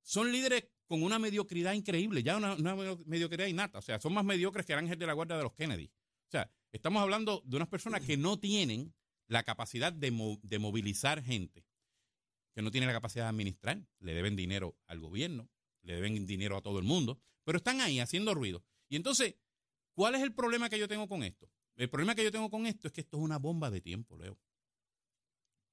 son 0.02 0.32
líderes 0.32 0.64
con 0.86 1.02
una 1.02 1.18
mediocridad 1.18 1.75
increíble, 1.75 2.22
ya 2.22 2.36
una, 2.36 2.56
mediocridad 3.04 3.46
innata. 3.46 3.78
O 3.78 3.82
sea, 3.82 4.00
son 4.00 4.14
más 4.14 4.25
mediocres 4.25 4.64
que 4.64 4.72
el 4.72 4.78
ángel 4.78 4.98
de 4.98 5.06
la 5.06 5.12
guardia 5.12 5.36
de 5.36 5.42
los 5.42 5.52
Kennedy. 5.52 5.86
O 5.86 6.30
sea, 6.30 6.50
estamos 6.72 7.02
hablando 7.02 7.42
de 7.44 7.56
unas 7.56 7.68
personas 7.68 8.02
que 8.02 8.16
no 8.16 8.38
tienen 8.38 8.94
la 9.28 9.42
capacidad 9.42 9.92
de, 9.92 10.10
movilizar 10.10 11.22
gente, 11.22 11.64
que 12.56 12.62
no 12.62 12.72
tienen 12.72 12.88
la 12.88 12.94
capacidad 12.94 13.26
de 13.26 13.28
administrar, 13.28 13.86
le 14.00 14.14
deben 14.14 14.34
dinero 14.34 14.76
al 14.86 14.98
gobierno, 14.98 15.48
le 15.82 15.94
deben 15.94 16.26
dinero 16.26 16.56
a 16.56 16.62
todo 16.62 16.78
el 16.78 16.84
mundo, 16.84 17.20
pero 17.44 17.58
están 17.58 17.82
ahí 17.82 18.00
haciendo 18.00 18.34
ruido. 18.34 18.64
Y 18.88 18.96
entonces, 18.96 19.36
¿cuál 19.92 20.14
es 20.14 20.22
el 20.22 20.32
problema 20.32 20.68
que 20.68 20.78
yo 20.78 20.88
tengo 20.88 21.06
con 21.06 21.22
esto? 21.22 21.48
El 21.76 21.90
problema 21.90 22.14
que 22.14 22.25
yo 22.25 22.32
tengo 22.32 22.50
con 22.50 22.66
esto 22.66 22.88
es 22.88 22.92
que 22.94 23.02
esto 23.02 23.18
es 23.18 23.22
una 23.22 23.38
bomba 23.38 23.70
de 23.70 23.82
tiempo, 23.82 24.16
Leo. 24.16 24.38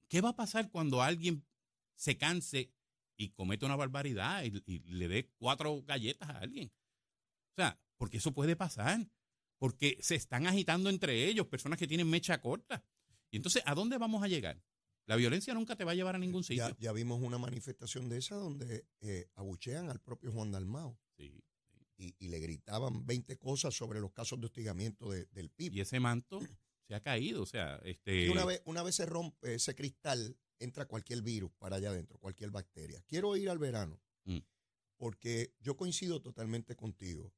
¿Qué 0.08 0.20
va 0.20 0.28
a 0.28 0.36
pasar 0.36 0.70
cuando 0.70 1.02
alguien 1.02 1.44
se 1.96 2.18
canse 2.18 2.70
y 3.16 3.30
comete 3.30 3.64
una 3.64 3.76
barbaridad 3.76 4.44
y, 4.44 4.78
le 4.80 5.08
dé 5.08 5.30
cuatro 5.38 5.82
galletas 5.82 6.28
a 6.28 6.38
alguien. 6.38 6.70
O 7.52 7.54
sea, 7.56 7.80
porque 7.96 8.18
eso 8.18 8.32
puede 8.32 8.56
pasar. 8.56 9.08
Porque 9.58 9.96
se 10.02 10.16
están 10.16 10.46
agitando 10.46 10.90
entre 10.90 11.26
ellos, 11.26 11.46
personas 11.46 11.78
que 11.78 11.86
tienen 11.86 12.10
mecha 12.10 12.40
corta. 12.40 12.84
Y 13.30 13.36
entonces, 13.36 13.62
¿a 13.64 13.74
dónde 13.74 13.96
vamos 13.98 14.22
a 14.22 14.28
llegar? 14.28 14.60
La 15.06 15.16
violencia 15.16 15.52
nunca 15.54 15.76
te 15.76 15.84
va 15.84 15.92
a 15.92 15.94
llevar 15.94 16.14
a 16.14 16.18
ningún 16.18 16.44
sitio. 16.44 16.74
Ya, 16.78 16.92
vimos 16.92 17.20
una 17.20 17.38
manifestación 17.38 18.08
de 18.08 18.18
esa 18.18 18.36
donde 18.36 18.86
eh, 19.00 19.28
abuchean 19.34 19.90
al 19.90 20.00
propio 20.00 20.32
Juan 20.32 20.50
Dalmao. 20.50 20.98
Sí. 21.16 21.42
Y, 21.96 22.28
le 22.28 22.38
gritaban 22.40 23.06
20 23.06 23.38
cosas 23.38 23.74
sobre 23.74 24.00
los 24.00 24.12
casos 24.12 24.40
de 24.40 24.46
hostigamiento 24.46 25.10
del 25.10 25.50
PIB. 25.50 25.74
Y 25.74 25.80
ese 25.80 26.00
manto 26.00 26.40
se 26.88 26.94
ha 26.94 27.00
caído, 27.00 27.42
o 27.42 27.46
sea, 27.46 27.76
este... 27.84 28.28
una 28.30 28.44
vez, 28.44 28.62
una 28.64 28.82
vez 28.82 28.96
se 28.96 29.06
rompe 29.06 29.54
ese 29.54 29.74
cristal, 29.74 30.36
entra 30.58 30.86
cualquier 30.86 31.22
virus 31.22 31.52
para 31.52 31.76
allá 31.76 31.90
adentro, 31.90 32.18
cualquier 32.18 32.50
bacteria. 32.50 33.00
Quiero 33.06 33.36
ir 33.36 33.48
al 33.48 33.58
verano, 33.58 34.02
mm. 34.24 34.38
porque 34.96 35.54
yo 35.60 35.76
coincido 35.76 36.20
totalmente 36.20 36.74
contigo. 36.74 37.32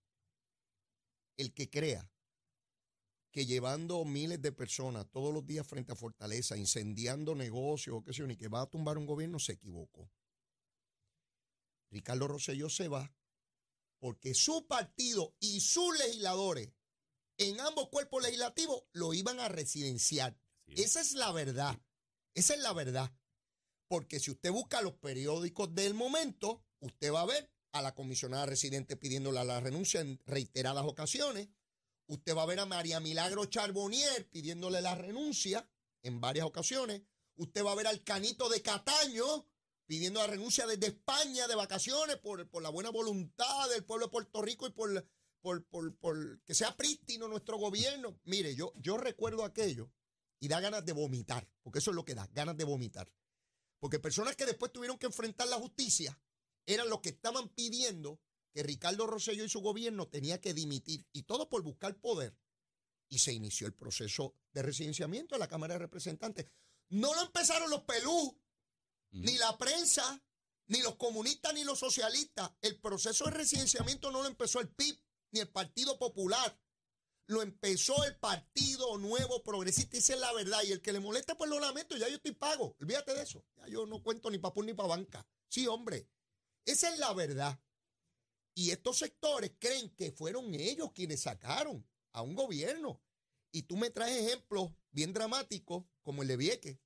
El 1.36 1.52
que 1.52 1.68
crea 1.68 2.10
que 3.36 3.44
llevando 3.44 4.02
miles 4.06 4.40
de 4.40 4.50
personas 4.50 5.10
todos 5.10 5.34
los 5.34 5.46
días 5.46 5.66
frente 5.66 5.92
a 5.92 5.94
Fortaleza, 5.94 6.56
incendiando 6.56 7.34
negocios 7.34 7.94
o 7.94 8.02
qué 8.02 8.14
sé 8.14 8.20
yo, 8.20 8.26
ni 8.26 8.34
que 8.34 8.48
va 8.48 8.62
a 8.62 8.70
tumbar 8.70 8.96
un 8.96 9.04
gobierno, 9.04 9.38
se 9.38 9.52
equivocó. 9.52 10.10
Ricardo 11.90 12.28
Rosselló 12.28 12.70
se 12.70 12.88
va 12.88 13.14
porque 13.98 14.32
su 14.32 14.66
partido 14.66 15.34
y 15.38 15.60
sus 15.60 15.98
legisladores 15.98 16.72
en 17.36 17.60
ambos 17.60 17.90
cuerpos 17.90 18.22
legislativos 18.22 18.84
lo 18.92 19.12
iban 19.12 19.38
a 19.38 19.48
residenciar. 19.48 20.40
Esa 20.68 21.02
es 21.02 21.12
la 21.12 21.30
verdad. 21.30 21.78
Esa 22.32 22.54
es 22.54 22.60
la 22.60 22.72
verdad. 22.72 23.14
Porque 23.86 24.18
si 24.18 24.30
usted 24.30 24.50
busca 24.50 24.80
los 24.80 24.94
periódicos 24.94 25.74
del 25.74 25.92
momento, 25.92 26.64
usted 26.80 27.12
va 27.12 27.20
a 27.20 27.26
ver 27.26 27.52
a 27.72 27.82
la 27.82 27.94
comisionada 27.94 28.46
residente 28.46 28.96
pidiéndole 28.96 29.44
la 29.44 29.60
renuncia 29.60 30.00
en 30.00 30.22
reiteradas 30.24 30.86
ocasiones, 30.86 31.50
Usted 32.08 32.36
va 32.36 32.42
a 32.42 32.46
ver 32.46 32.60
a 32.60 32.66
María 32.66 33.00
Milagro 33.00 33.46
Charbonnier 33.46 34.28
pidiéndole 34.30 34.80
la 34.80 34.94
renuncia 34.94 35.68
en 36.02 36.20
varias 36.20 36.46
ocasiones. 36.46 37.02
Usted 37.36 37.64
va 37.64 37.72
a 37.72 37.76
ver 37.76 37.86
al 37.86 38.04
Canito 38.04 38.48
de 38.48 38.62
Cataño 38.62 39.46
pidiendo 39.86 40.20
la 40.20 40.26
renuncia 40.26 40.66
desde 40.66 40.88
España 40.88 41.46
de 41.46 41.54
vacaciones 41.54 42.16
por, 42.16 42.48
por 42.48 42.62
la 42.62 42.70
buena 42.70 42.90
voluntad 42.90 43.68
del 43.70 43.84
pueblo 43.84 44.06
de 44.06 44.12
Puerto 44.12 44.42
Rico 44.42 44.66
y 44.66 44.70
por, 44.70 45.08
por, 45.40 45.96
por, 45.98 46.42
que 46.42 46.54
sea 46.54 46.76
prístino 46.76 47.28
nuestro 47.28 47.58
gobierno. 47.58 48.18
Mire, 48.24 48.54
yo, 48.54 48.72
yo 48.76 48.96
recuerdo 48.96 49.44
aquello 49.44 49.90
y 50.40 50.48
da 50.48 50.60
ganas 50.60 50.84
de 50.84 50.92
vomitar, 50.92 51.48
porque 51.62 51.78
eso 51.78 51.90
es 51.90 51.96
lo 51.96 52.04
que 52.04 52.14
da, 52.14 52.28
ganas 52.32 52.56
de 52.56 52.64
vomitar. 52.64 53.10
Porque 53.78 53.98
personas 53.98 54.36
que 54.36 54.46
después 54.46 54.72
tuvieron 54.72 54.98
que 54.98 55.06
enfrentar 55.06 55.48
la 55.48 55.56
justicia 55.56 56.18
eran 56.66 56.88
los 56.88 57.00
que 57.00 57.10
estaban 57.10 57.48
pidiendo 57.50 58.20
que 58.56 58.62
Ricardo 58.62 59.06
Rosselló 59.06 59.44
y 59.44 59.50
su 59.50 59.60
gobierno 59.60 60.08
tenía 60.08 60.40
que 60.40 60.54
dimitir, 60.54 61.06
y 61.12 61.24
todo 61.24 61.50
por 61.50 61.60
buscar 61.60 62.00
poder. 62.00 62.34
Y 63.06 63.18
se 63.18 63.34
inició 63.34 63.66
el 63.66 63.74
proceso 63.74 64.34
de 64.54 64.62
residenciamiento 64.62 65.34
de 65.34 65.40
la 65.40 65.46
Cámara 65.46 65.74
de 65.74 65.80
Representantes. 65.80 66.46
No 66.88 67.14
lo 67.14 67.20
empezaron 67.20 67.68
los 67.68 67.82
pelú, 67.82 68.40
ni 69.10 69.36
la 69.36 69.58
prensa, 69.58 70.24
ni 70.68 70.80
los 70.80 70.96
comunistas, 70.96 71.52
ni 71.52 71.64
los 71.64 71.78
socialistas. 71.78 72.50
El 72.62 72.80
proceso 72.80 73.26
de 73.26 73.32
residenciamiento 73.32 74.10
no 74.10 74.22
lo 74.22 74.28
empezó 74.28 74.60
el 74.60 74.70
PIB, 74.70 74.98
ni 75.32 75.40
el 75.40 75.48
Partido 75.48 75.98
Popular. 75.98 76.58
Lo 77.26 77.42
empezó 77.42 78.04
el 78.04 78.16
Partido 78.16 78.96
Nuevo 78.96 79.42
Progresista. 79.42 79.98
Esa 79.98 80.14
es 80.14 80.20
la 80.20 80.32
verdad. 80.32 80.62
Y 80.64 80.72
el 80.72 80.80
que 80.80 80.94
le 80.94 81.00
molesta, 81.00 81.36
pues 81.36 81.50
lo 81.50 81.60
lamento. 81.60 81.94
Ya 81.98 82.08
yo 82.08 82.16
estoy 82.16 82.32
pago. 82.32 82.74
Olvídate 82.80 83.12
de 83.12 83.22
eso. 83.22 83.44
Ya 83.58 83.68
yo 83.68 83.84
no 83.84 84.02
cuento 84.02 84.30
ni 84.30 84.38
para 84.38 84.54
ni 84.62 84.72
para 84.72 84.88
banca. 84.88 85.28
Sí, 85.46 85.66
hombre. 85.66 86.08
Esa 86.64 86.88
es 86.88 86.98
la 86.98 87.12
verdad. 87.12 87.60
Y 88.58 88.70
estos 88.70 88.96
sectores 88.96 89.52
creen 89.58 89.90
que 89.90 90.12
fueron 90.12 90.54
ellos 90.54 90.90
quienes 90.94 91.20
sacaron 91.20 91.86
a 92.12 92.22
un 92.22 92.34
gobierno. 92.34 93.02
Y 93.52 93.64
tú 93.64 93.76
me 93.76 93.90
traes 93.90 94.16
ejemplos 94.16 94.72
bien 94.90 95.12
dramáticos 95.12 95.84
como 96.02 96.22
el 96.22 96.28
de 96.28 96.38
Vieque. 96.38 96.80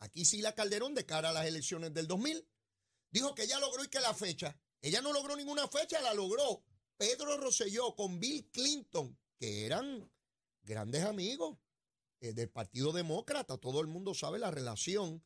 Aquí 0.00 0.24
sí 0.24 0.42
la 0.42 0.56
Calderón, 0.56 0.96
de 0.96 1.06
cara 1.06 1.30
a 1.30 1.32
las 1.32 1.46
elecciones 1.46 1.94
del 1.94 2.08
2000, 2.08 2.44
dijo 3.12 3.32
que 3.32 3.44
ella 3.44 3.60
logró 3.60 3.84
y 3.84 3.88
que 3.90 4.00
la 4.00 4.12
fecha. 4.12 4.60
Ella 4.80 5.00
no 5.00 5.12
logró 5.12 5.36
ninguna 5.36 5.68
fecha, 5.68 6.00
la 6.00 6.14
logró 6.14 6.64
Pedro 6.96 7.36
Rosselló 7.36 7.94
con 7.94 8.18
Bill 8.18 8.50
Clinton, 8.50 9.16
que 9.38 9.64
eran 9.64 10.10
grandes 10.64 11.04
amigos 11.04 11.58
eh, 12.18 12.32
del 12.32 12.50
Partido 12.50 12.90
Demócrata. 12.90 13.56
Todo 13.56 13.80
el 13.80 13.86
mundo 13.86 14.14
sabe 14.14 14.40
la 14.40 14.50
relación 14.50 15.24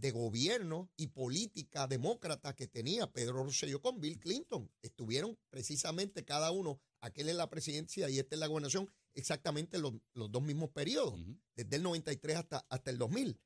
de 0.00 0.10
gobierno 0.10 0.90
y 0.96 1.08
política 1.08 1.86
demócrata 1.86 2.54
que 2.54 2.66
tenía 2.66 3.10
Pedro 3.12 3.44
Rosselló 3.44 3.80
con 3.80 4.00
Bill 4.00 4.18
Clinton. 4.18 4.70
Estuvieron 4.82 5.38
precisamente 5.50 6.24
cada 6.24 6.50
uno, 6.50 6.80
aquel 7.00 7.28
en 7.28 7.36
la 7.36 7.50
presidencia 7.50 8.08
y 8.10 8.18
este 8.18 8.34
en 8.34 8.40
la 8.40 8.46
gobernación, 8.46 8.90
exactamente 9.14 9.78
los, 9.78 9.94
dos 10.14 10.42
mismos 10.42 10.70
periodos, 10.70 11.18
desde 11.54 11.76
el 11.76 11.82
93 11.82 12.36
hasta, 12.36 12.66
hasta 12.68 12.90
el 12.90 12.98
2000. 12.98 13.40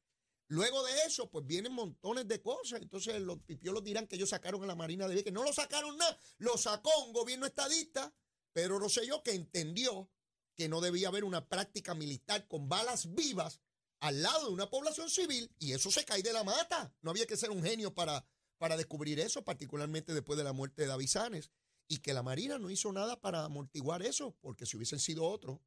Luego 0.49 0.83
de 0.85 0.93
eso, 1.07 1.31
pues 1.31 1.47
vienen 1.47 1.73
montones 1.73 2.27
de 2.27 2.43
cosas. 2.43 2.83
Entonces 2.83 3.21
los 3.21 3.39
pipiolos 3.43 3.85
dirán 3.85 4.09
que 4.09 4.17
ellos 4.17 4.31
sacaron 4.31 4.63
a 4.65 4.67
la 4.67 4.75
Marina 4.75 5.07
de 5.07 5.23
que 5.23 5.31
No 5.31 5.45
lo 5.45 5.53
sacaron 5.53 5.97
nada, 5.97 6.19
lo 6.39 6.57
sacó 6.59 6.91
un 7.07 7.13
gobierno 7.13 7.47
estadista, 7.47 8.13
Pedro 8.53 8.81
Rosselló 8.81 9.23
que 9.23 9.33
entendió 9.33 10.11
que 10.57 10.69
no 10.69 10.81
debía 10.81 11.09
haber 11.09 11.25
una 11.25 11.49
práctica 11.49 11.95
militar 11.95 12.49
con 12.49 12.69
balas 12.69 13.15
vivas 13.15 13.61
al 14.01 14.23
lado 14.23 14.47
de 14.47 14.53
una 14.53 14.69
población 14.69 15.11
civil 15.11 15.51
y 15.59 15.73
eso 15.73 15.91
se 15.91 16.05
cae 16.05 16.23
de 16.23 16.33
la 16.33 16.43
mata. 16.43 16.93
No 17.03 17.11
había 17.11 17.27
que 17.27 17.37
ser 17.37 17.51
un 17.51 17.63
genio 17.63 17.95
para, 17.95 18.27
para 18.59 18.77
descubrir 18.77 19.21
eso, 19.21 19.45
particularmente 19.45 20.15
después 20.15 20.37
de 20.39 20.45
la 20.45 20.53
muerte 20.53 20.83
de 20.83 20.89
David 20.89 21.09
Sanes. 21.09 21.51
Y 21.87 21.99
que 21.99 22.15
la 22.15 22.23
Marina 22.23 22.59
no 22.59 22.71
hizo 22.71 22.93
nada 22.93 23.21
para 23.21 23.45
amortiguar 23.45 24.03
eso, 24.03 24.37
porque 24.41 24.65
si 24.65 24.77
hubiesen 24.77 25.01
sido 25.01 25.25
otros, 25.25 25.59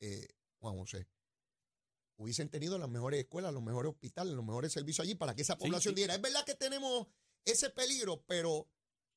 eh, 0.00 0.26
Juan 0.58 0.76
José, 0.78 1.06
hubiesen 2.16 2.48
tenido 2.48 2.78
las 2.78 2.88
mejores 2.88 3.20
escuelas, 3.20 3.52
los 3.52 3.62
mejores 3.62 3.90
hospitales, 3.90 4.34
los 4.34 4.44
mejores 4.44 4.72
servicios 4.72 5.04
allí 5.04 5.14
para 5.14 5.34
que 5.34 5.42
esa 5.42 5.58
población 5.58 5.94
diera. 5.94 6.14
Es 6.14 6.20
verdad 6.20 6.44
que 6.44 6.54
tenemos 6.54 7.08
ese 7.44 7.70
peligro, 7.70 8.24
pero 8.26 8.68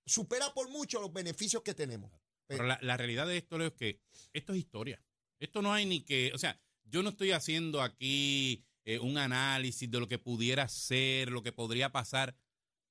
supera 0.05 0.53
por 0.53 0.69
mucho 0.69 0.99
los 0.99 1.13
beneficios 1.13 1.63
que 1.63 1.73
tenemos. 1.73 2.11
Pero, 2.45 2.65
la, 2.65 2.77
la, 2.81 2.97
realidad 2.97 3.25
de 3.25 3.37
esto 3.37 3.61
es 3.61 3.71
que 3.73 4.01
esto 4.33 4.51
es 4.53 4.59
historia. 4.59 5.01
Esto 5.39 5.61
no 5.61 5.73
hay 5.73 5.85
ni 5.85 6.01
que, 6.01 6.31
o 6.33 6.37
sea, 6.37 6.59
yo 6.93 7.01
no 7.01 7.09
estoy 7.09 7.31
haciendo 7.31 7.81
aquí 7.81 8.63
eh, 8.85 8.99
un 8.99 9.17
análisis 9.17 9.89
de 9.89 9.99
lo 9.99 10.07
que 10.07 10.19
pudiera 10.19 10.67
ser, 10.67 11.31
lo 11.31 11.41
que 11.41 11.51
podría 11.51 11.91
pasar. 11.91 12.35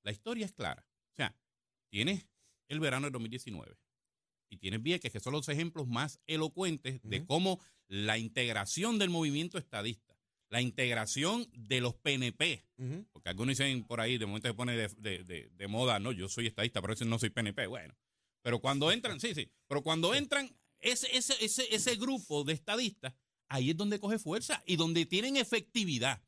La 0.02 0.10
historia 0.10 0.44
es 0.44 0.52
clara. 0.52 0.84
O 1.12 1.14
sea, 1.14 1.36
tienes 1.88 2.26
el 2.66 2.80
verano 2.80 3.06
de 3.06 3.12
2019 3.12 3.78
y 4.50 4.56
tienes 4.56 4.82
Vieques, 4.82 5.12
que 5.12 5.20
son 5.20 5.32
los 5.32 5.48
ejemplos 5.48 5.86
más 5.86 6.20
elocuentes 6.26 7.00
de 7.04 7.24
cómo 7.24 7.60
la 7.86 8.18
integración 8.18 8.98
del 8.98 9.08
movimiento 9.08 9.56
estadista, 9.56 10.18
la 10.50 10.60
integración 10.60 11.48
de 11.52 11.80
los 11.80 11.94
PNP, 11.94 12.66
porque 13.12 13.28
algunos 13.28 13.56
dicen 13.56 13.84
por 13.84 14.00
ahí, 14.00 14.18
de 14.18 14.26
momento 14.26 14.48
se 14.48 14.54
pone 14.54 14.76
de, 14.76 15.66
moda, 15.68 16.00
no, 16.00 16.10
yo 16.10 16.28
soy 16.28 16.48
estadista, 16.48 16.80
pero 16.80 16.92
eso 16.94 17.04
no 17.04 17.18
soy 17.18 17.30
PNP, 17.30 17.66
bueno. 17.68 17.94
Pero 18.42 18.58
cuando 18.58 18.90
entran, 18.90 19.20
sí, 19.20 19.34
sí, 19.34 19.48
pero 19.68 19.82
cuando 19.82 20.14
entran 20.14 20.54
ese, 20.80 21.16
ese, 21.16 21.42
ese, 21.42 21.74
ese 21.74 21.96
grupo 21.96 22.44
de 22.44 22.54
estadistas, 22.54 23.14
ahí 23.52 23.70
es 23.70 23.76
donde 23.76 24.00
coge 24.00 24.18
fuerza 24.18 24.62
y 24.66 24.76
donde 24.76 25.04
tienen 25.06 25.36
efectividad. 25.36 26.22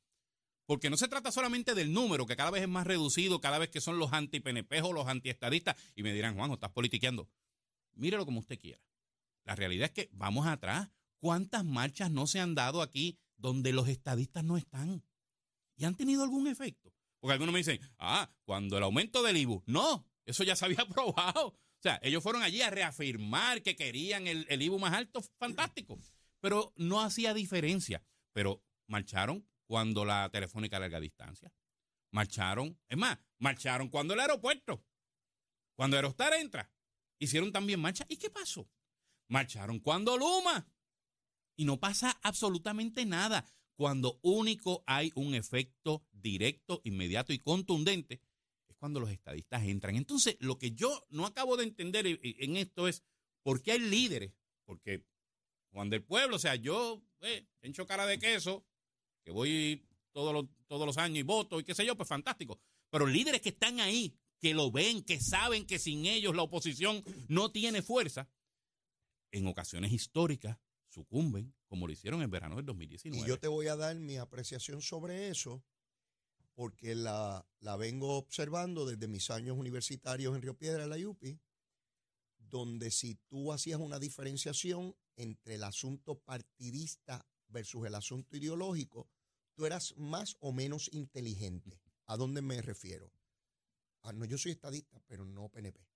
Porque 0.67 0.91
no 0.91 0.97
se 0.97 1.09
trata 1.09 1.33
solamente 1.33 1.75
del 1.75 1.93
número, 1.93 2.27
que 2.27 2.37
cada 2.37 2.51
vez 2.51 2.63
es 2.63 2.69
más 2.69 2.87
reducido, 2.87 3.41
cada 3.41 3.59
vez 3.59 3.71
que 3.71 3.81
son 3.81 3.99
los 3.99 4.13
anti-PNP 4.13 4.83
o 4.83 4.93
los 4.93 5.09
anti-estadistas, 5.09 5.77
y 5.95 6.03
me 6.03 6.13
dirán, 6.13 6.37
Juan, 6.37 6.53
estás 6.53 6.71
politiqueando. 6.71 7.29
Mírelo 7.95 8.25
como 8.25 8.41
usted 8.41 8.59
quiera. 8.59 8.81
La 9.45 9.55
realidad 9.55 9.87
es 9.87 9.93
que 9.93 10.11
vamos 10.13 10.47
atrás. 10.47 10.91
¿Cuántas 11.19 11.65
marchas 11.65 12.11
no 12.11 12.27
se 12.27 12.41
han 12.41 12.55
dado 12.55 12.83
aquí 12.83 13.19
donde 13.37 13.73
los 13.73 13.89
estadistas 13.89 14.45
no 14.45 14.57
están? 14.57 15.03
¿Y 15.77 15.85
han 15.85 15.97
tenido 15.97 16.23
algún 16.23 16.47
efecto? 16.47 16.93
Porque 17.21 17.33
algunos 17.33 17.53
me 17.53 17.61
dicen, 17.61 17.81
ah, 17.99 18.31
cuando 18.45 18.77
el 18.77 18.85
aumento 18.85 19.23
del 19.23 19.39
IBU. 19.39 19.63
No, 19.67 20.07
eso 20.27 20.45
ya 20.45 20.57
se 20.57 20.65
había 20.67 20.81
aprobado. 20.89 21.49
O 21.49 21.83
sea, 21.83 21.99
ellos 22.03 22.23
fueron 22.23 22.43
allí 22.43 22.63
a 22.63 22.71
reafirmar 22.71 23.63
que 23.63 23.77
querían 23.77 24.27
el, 24.27 24.47
el 24.49 24.63
IBU 24.63 24.79
más 24.79 24.93
alto. 24.93 25.23
Fantástico 25.39 25.99
pero 26.45 26.75
no 26.77 27.01
hacía 27.01 27.33
diferencia. 27.33 28.05
Pero 28.35 28.63
marcharon 28.87 29.49
cuando 29.67 30.05
la 30.05 30.29
telefónica 30.29 30.77
a 30.77 30.81
larga 30.81 31.01
distancia. 31.01 31.51
Marcharon, 32.11 32.79
es 32.87 32.99
más, 32.99 33.19
marcharon 33.39 33.89
cuando 33.89 34.13
el 34.13 34.21
aeropuerto, 34.21 34.85
cuando 35.75 35.97
Aerostar 35.97 36.35
entra, 36.35 36.71
hicieron 37.19 37.51
también 37.51 37.81
marcha. 37.81 38.05
¿Y 38.11 38.19
qué 38.19 38.29
pasó? 38.29 38.69
Marcharon 39.27 39.79
cuando 39.79 40.19
Luma. 40.19 40.69
Y 41.57 41.65
no 41.65 41.81
pasa 41.81 42.11
absolutamente 42.23 43.07
nada. 43.07 43.47
Cuando 43.75 44.21
único 44.21 44.85
hay 44.87 45.13
un 45.15 45.35
efecto 45.35 46.07
directo, 46.13 46.83
inmediato 46.85 47.33
y 47.33 47.39
contundente, 47.39 48.21
es 48.69 48.77
cuando 48.77 49.01
los 49.01 49.09
estadistas 49.09 49.63
entran. 49.63 49.97
Entonces, 49.97 50.37
lo 50.41 50.59
que 50.59 50.73
yo 50.73 51.03
no 51.09 51.25
acabo 51.25 51.57
de 51.57 51.65
entender 51.65 52.07
en 52.07 52.57
esto 52.59 52.87
es 52.87 53.03
por 53.43 53.63
qué 53.63 53.73
hay 53.73 53.79
líderes, 53.79 54.35
porque 54.67 55.07
Juan 55.75 55.91
del 55.91 56.05
Pueblo. 56.05 56.37
O 56.37 56.39
sea, 56.39 56.55
yo, 56.55 57.03
eh, 57.21 57.47
hecho 57.61 57.87
cara 57.87 58.07
de 58.07 58.19
queso, 58.19 58.65
que 59.25 59.33
voy 59.33 59.85
todos 60.13 60.33
los, 60.33 60.47
todos 60.69 60.87
los 60.87 60.97
años 60.97 61.19
y 61.19 61.23
voto 61.23 61.59
y 61.61 61.65
qué 61.65 61.75
sé 61.75 61.85
yo, 61.85 61.97
pues 61.97 62.09
fantástico. 62.09 62.61
Pero 62.89 63.07
líderes 63.07 63.43
que 63.43 63.49
están 63.51 63.81
ahí, 63.81 64.17
que 64.39 64.55
lo 64.55 64.71
ven, 64.71 65.03
que 65.03 65.21
saben 65.21 65.67
que 65.67 65.79
sin 65.79 66.07
ellos 66.07 66.35
la 66.37 66.43
oposición 66.43 67.03
no 67.29 67.51
tiene 67.51 67.83
fuerza, 67.83 68.31
en 69.33 69.49
ocasiones 69.49 69.93
históricas 69.93 70.59
sucumben, 70.89 71.53
como 71.67 71.89
lo 71.89 71.93
hicieron 71.93 72.23
en 72.23 72.31
verano 72.31 72.55
del 72.55 72.67
2019. 72.67 73.21
Y 73.21 73.29
yo 73.29 73.41
te 73.41 73.49
voy 73.49 73.67
a 73.67 73.75
dar 73.75 73.97
mi 73.97 74.17
apreciación 74.17 74.81
sobre 74.81 75.29
eso. 75.29 75.65
porque 76.55 76.95
la, 76.95 77.45
la 77.59 77.75
vengo 77.75 78.17
observando 78.17 78.87
desde 78.87 79.09
mis 79.09 79.29
años 79.31 79.59
universitarios 79.59 80.37
en 80.37 80.43
Río 80.43 80.57
Piedra, 80.57 80.87
la 80.87 80.97
UPI, 80.97 81.41
donde 82.51 82.91
si 82.91 83.17
tú 83.29 83.53
hacías 83.53 83.81
una 83.81 83.99
diferenciación 83.99 84.97
entre 85.17 85.57
el 85.57 85.65
asunto 85.65 86.19
partidista 86.19 87.27
versus 87.49 87.87
el 87.87 87.95
asunto 87.95 88.37
ideológico, 88.37 89.09
tú 89.55 89.67
eras 89.67 89.95
más 89.97 90.37
o 90.41 90.53
menos 90.53 90.89
inteligente. 90.93 91.81
¿A 92.07 92.17
dónde 92.17 92.43
me 92.43 92.61
refiero? 92.61 93.11
Ah, 94.03 94.13
no, 94.13 94.25
yo 94.25 94.37
soy 94.37 94.53
estadista, 94.53 95.01
pero 95.07 95.25
no 95.25 95.49
PNP. 95.49 95.87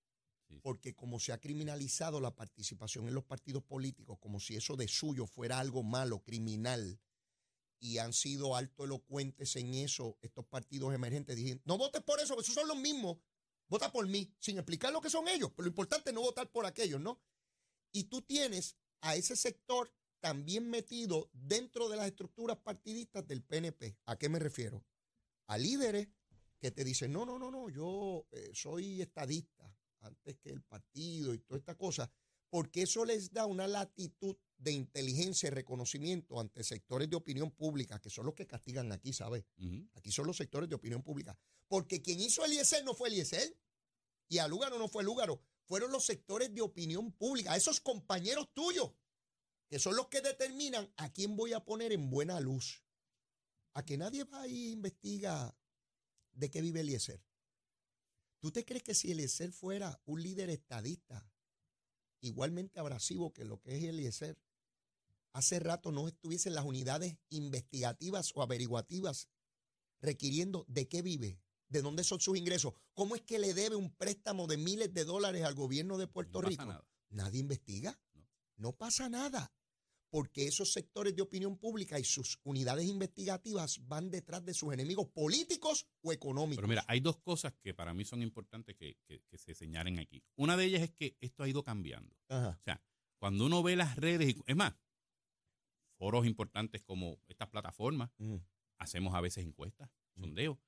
Porque 0.62 0.94
como 0.94 1.20
se 1.20 1.32
ha 1.32 1.40
criminalizado 1.40 2.20
la 2.20 2.34
participación 2.34 3.06
en 3.06 3.14
los 3.14 3.24
partidos 3.24 3.62
políticos, 3.64 4.18
como 4.18 4.40
si 4.40 4.56
eso 4.56 4.76
de 4.76 4.88
suyo 4.88 5.26
fuera 5.26 5.58
algo 5.58 5.82
malo, 5.82 6.22
criminal, 6.22 6.98
y 7.80 7.98
han 7.98 8.12
sido 8.12 8.56
alto 8.56 8.84
elocuentes 8.84 9.54
en 9.56 9.74
eso 9.74 10.16
estos 10.22 10.46
partidos 10.46 10.94
emergentes, 10.94 11.36
diciendo, 11.36 11.62
no 11.66 11.76
votes 11.76 12.02
por 12.02 12.18
eso, 12.20 12.40
esos 12.40 12.54
son 12.54 12.66
los 12.66 12.78
mismos, 12.78 13.18
vota 13.68 13.92
por 13.92 14.06
mí, 14.06 14.32
sin 14.38 14.58
explicar 14.58 14.92
lo 14.92 15.00
que 15.00 15.10
son 15.10 15.28
ellos, 15.28 15.50
pero 15.54 15.64
lo 15.64 15.70
importante 15.70 16.10
es 16.10 16.14
no 16.14 16.22
votar 16.22 16.50
por 16.50 16.66
aquellos, 16.66 17.00
¿no? 17.00 17.20
Y 17.92 18.04
tú 18.04 18.22
tienes 18.22 18.76
a 19.00 19.16
ese 19.16 19.36
sector 19.36 19.92
también 20.20 20.68
metido 20.68 21.30
dentro 21.32 21.88
de 21.88 21.96
las 21.96 22.06
estructuras 22.06 22.58
partidistas 22.58 23.26
del 23.26 23.42
PNP. 23.42 23.96
¿A 24.06 24.16
qué 24.16 24.28
me 24.28 24.38
refiero? 24.38 24.84
A 25.46 25.58
líderes 25.58 26.08
que 26.58 26.70
te 26.70 26.84
dicen, 26.84 27.12
no, 27.12 27.24
no, 27.24 27.38
no, 27.38 27.50
no, 27.50 27.68
yo 27.68 28.26
eh, 28.32 28.50
soy 28.52 29.00
estadista 29.00 29.72
antes 30.00 30.38
que 30.38 30.50
el 30.50 30.62
partido 30.62 31.34
y 31.34 31.38
toda 31.38 31.58
esta 31.58 31.76
cosa, 31.76 32.10
porque 32.50 32.82
eso 32.82 33.04
les 33.04 33.32
da 33.32 33.46
una 33.46 33.66
latitud 33.68 34.36
de 34.58 34.72
inteligencia 34.72 35.46
y 35.46 35.50
reconocimiento 35.50 36.40
ante 36.40 36.64
sectores 36.64 37.08
de 37.08 37.16
opinión 37.16 37.50
pública, 37.50 38.00
que 38.00 38.10
son 38.10 38.26
los 38.26 38.34
que 38.34 38.46
castigan 38.46 38.90
aquí, 38.92 39.12
¿sabes? 39.12 39.44
Aquí 39.94 40.10
son 40.10 40.26
los 40.26 40.36
sectores 40.36 40.68
de 40.68 40.74
opinión 40.74 41.02
pública. 41.02 41.38
Porque 41.68 42.02
quien 42.02 42.20
hizo 42.20 42.44
el 42.44 42.52
no 42.84 42.94
fue 42.94 43.08
el 43.08 43.14
IESER, 43.14 43.56
y 44.28 44.38
a 44.38 44.48
Lúgaro 44.48 44.78
no 44.78 44.88
fue 44.88 45.04
Lúgaro, 45.04 45.40
fueron 45.64 45.92
los 45.92 46.04
sectores 46.04 46.52
de 46.54 46.60
opinión 46.60 47.12
pública, 47.12 47.56
esos 47.56 47.80
compañeros 47.80 48.52
tuyos, 48.52 48.92
que 49.68 49.78
son 49.78 49.96
los 49.96 50.08
que 50.08 50.20
determinan 50.20 50.92
a 50.96 51.12
quién 51.12 51.36
voy 51.36 51.52
a 51.52 51.64
poner 51.64 51.92
en 51.92 52.10
buena 52.10 52.40
luz. 52.40 52.84
A 53.74 53.84
que 53.84 53.96
nadie 53.96 54.24
va 54.24 54.46
e 54.46 54.70
investiga 54.70 55.54
de 56.32 56.50
qué 56.50 56.60
vive 56.60 56.80
Eliezer. 56.80 57.22
¿Tú 58.40 58.50
te 58.50 58.64
crees 58.64 58.82
que 58.82 58.94
si 58.94 59.10
Eliezer 59.12 59.52
fuera 59.52 60.00
un 60.06 60.22
líder 60.22 60.50
estadista, 60.50 61.30
igualmente 62.20 62.80
abrasivo 62.80 63.32
que 63.32 63.44
lo 63.44 63.60
que 63.60 63.76
es 63.76 63.84
Eliezer, 63.84 64.38
hace 65.32 65.58
rato 65.58 65.92
no 65.92 66.08
estuviesen 66.08 66.54
las 66.54 66.64
unidades 66.64 67.16
investigativas 67.30 68.32
o 68.34 68.42
averiguativas 68.42 69.28
requiriendo 70.00 70.64
de 70.68 70.88
qué 70.88 71.02
vive, 71.02 71.40
de 71.68 71.82
dónde 71.82 72.04
son 72.04 72.20
sus 72.20 72.38
ingresos, 72.38 72.74
cómo 72.94 73.16
es 73.16 73.22
que 73.22 73.38
le 73.38 73.54
debe 73.54 73.76
un 73.76 73.90
préstamo 73.90 74.46
de 74.46 74.56
miles 74.56 74.92
de 74.94 75.04
dólares 75.04 75.44
al 75.44 75.54
gobierno 75.54 75.98
de 75.98 76.06
Puerto 76.06 76.40
Rico? 76.40 76.84
Nadie 77.10 77.40
investiga. 77.40 77.98
no 78.56 78.72
pasa 78.72 79.08
nada 79.08 79.52
porque 80.10 80.46
esos 80.46 80.72
sectores 80.72 81.14
de 81.14 81.22
opinión 81.22 81.58
pública 81.58 81.98
y 81.98 82.04
sus 82.04 82.38
unidades 82.44 82.86
investigativas 82.86 83.86
van 83.86 84.10
detrás 84.10 84.44
de 84.44 84.54
sus 84.54 84.72
enemigos 84.72 85.06
políticos 85.08 85.86
o 86.02 86.12
económicos. 86.12 86.56
Pero 86.56 86.68
mira, 86.68 86.84
hay 86.88 87.00
dos 87.00 87.18
cosas 87.18 87.52
que 87.62 87.74
para 87.74 87.94
mí 87.94 88.04
son 88.04 88.22
importantes 88.22 88.76
que, 88.76 88.96
se 89.36 89.54
señalen 89.54 89.98
aquí. 89.98 90.22
Una 90.36 90.56
de 90.56 90.64
ellas 90.64 90.82
es 90.82 90.90
que 90.92 91.16
esto 91.20 91.42
ha 91.42 91.48
ido 91.48 91.62
cambiando. 91.62 92.16
O 92.28 92.56
sea, 92.64 92.82
cuando 93.18 93.46
uno 93.46 93.62
ve 93.62 93.76
las 93.76 93.96
redes, 93.96 94.36
es 94.46 94.56
más, 94.56 94.74
foros 95.98 96.26
importantes 96.26 96.82
como 96.82 97.18
estas 97.28 97.48
plataformas, 97.48 98.10
hacemos 98.78 99.14
a 99.14 99.20
veces 99.20 99.44
encuestas, 99.44 99.90
sondeos, 100.14 100.58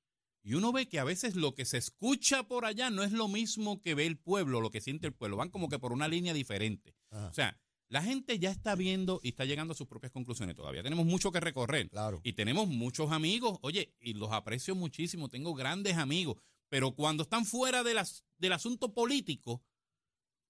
y 0.43 0.55
uno 0.55 0.71
ve 0.71 0.87
que 0.87 0.99
a 0.99 1.03
veces 1.03 1.35
lo 1.35 1.53
que 1.53 1.65
se 1.65 1.77
escucha 1.77 2.47
por 2.47 2.65
allá 2.65 2.89
no 2.89 3.03
es 3.03 3.11
lo 3.11 3.27
mismo 3.27 3.81
que 3.81 3.93
ve 3.93 4.07
el 4.07 4.17
pueblo, 4.17 4.59
lo 4.59 4.71
que 4.71 4.81
siente 4.81 5.07
el 5.07 5.13
pueblo, 5.13 5.37
van 5.37 5.49
como 5.49 5.69
que 5.69 5.79
por 5.79 5.93
una 5.93 6.07
línea 6.07 6.33
diferente. 6.33 6.95
O 7.11 7.33
sea, 7.33 7.59
la 7.89 8.01
gente 8.01 8.39
ya 8.39 8.49
está 8.49 8.75
viendo 8.75 9.19
y 9.21 9.29
está 9.29 9.45
llegando 9.45 9.73
a 9.73 9.75
sus 9.75 9.87
propias 9.87 10.11
conclusiones. 10.11 10.55
Todavía 10.55 10.81
tenemos 10.81 11.05
mucho 11.05 11.31
que 11.31 11.39
recorrer. 11.39 11.89
Claro. 11.89 12.21
Y 12.23 12.33
tenemos 12.33 12.67
muchos 12.67 13.11
amigos. 13.11 13.59
Oye, 13.61 13.93
y 13.99 14.13
los 14.13 14.31
aprecio 14.31 14.75
muchísimo. 14.75 15.29
Tengo 15.29 15.53
grandes 15.53 15.97
amigos. 15.97 16.37
Pero 16.69 16.95
cuando 16.95 17.23
están 17.23 17.45
fuera 17.45 17.83
de 17.83 17.93
las, 17.93 18.23
del 18.37 18.53
asunto 18.53 18.93
político, 18.93 19.61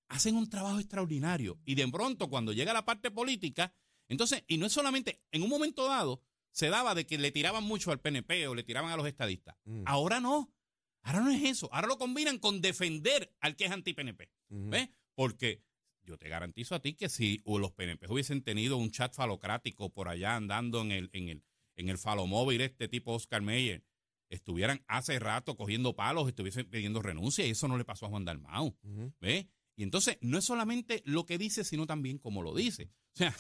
hacen 0.08 0.36
un 0.36 0.50
trabajo 0.50 0.80
extraordinario. 0.80 1.60
Y 1.66 1.74
de 1.76 1.88
pronto, 1.88 2.30
cuando 2.30 2.54
llega 2.54 2.74
la 2.74 2.86
parte 2.86 3.10
política, 3.10 3.74
entonces, 4.12 4.44
y 4.48 4.58
no 4.58 4.66
es 4.66 4.74
solamente, 4.74 5.22
en 5.32 5.42
un 5.42 5.50
momento 5.50 5.88
dado, 5.88 6.22
se 6.52 6.68
daba 6.68 6.94
de 6.96 7.08
que 7.08 7.18
le 7.18 7.32
tiraban 7.32 7.64
mucho 7.64 7.92
al 7.92 8.02
PNP 8.02 8.46
o 8.48 8.56
le 8.56 8.64
tiraban 8.64 8.92
a 8.92 8.98
los 8.98 9.08
estadistas. 9.08 9.56
Mm. 9.64 9.84
Ahora 9.86 10.20
no. 10.20 10.54
Ahora 11.02 11.22
no 11.22 11.32
es 11.32 11.42
eso. 11.44 11.70
Ahora 11.72 11.88
lo 11.88 11.98
combinan 11.98 12.38
con 12.38 12.60
defender 12.60 13.34
al 13.40 13.56
que 13.56 13.66
es 13.66 13.72
anti-PNP. 13.72 14.30
¿Ves? 14.50 14.90
Porque 15.16 15.64
yo 16.04 16.18
te 16.18 16.28
garantizo 16.28 16.76
a 16.76 16.82
ti 16.82 16.94
que 16.94 17.08
si 17.08 17.42
los 17.46 17.72
PNP 17.72 18.06
hubiesen 18.12 18.44
tenido 18.44 18.76
un 18.76 18.92
chat 18.92 19.14
falocrático 19.14 19.94
por 19.94 20.10
allá 20.10 20.36
andando 20.36 20.82
en 20.82 20.92
el, 20.92 21.10
en 21.14 21.30
el, 21.30 21.44
en 21.78 21.88
el 21.88 21.98
falomóvil 21.98 22.60
este 22.60 22.90
tipo 22.90 23.14
Oscar 23.14 23.42
Meyer, 23.42 23.86
estuvieran 24.28 24.84
hace 24.88 25.20
rato 25.20 25.56
cogiendo 25.56 25.96
palos, 25.96 26.28
estuviesen 26.28 26.70
pidiendo 26.70 27.02
renuncia 27.02 27.46
y 27.48 27.52
eso 27.52 27.70
no 27.70 27.78
le 27.78 27.86
pasó 27.86 28.08
a 28.08 28.10
Juan 28.10 28.26
Dalmau. 28.26 28.76
¿Ve? 29.22 29.50
Y 29.78 29.84
entonces 29.84 30.18
no 30.20 30.38
es 30.38 30.44
solamente 30.44 31.02
lo 31.06 31.26
que 31.26 31.38
dice, 31.38 31.64
sino 31.64 31.88
también 31.88 32.18
cómo 32.18 32.44
lo 32.44 32.54
dice. 32.54 32.92
O 33.14 33.18
sea, 33.18 33.36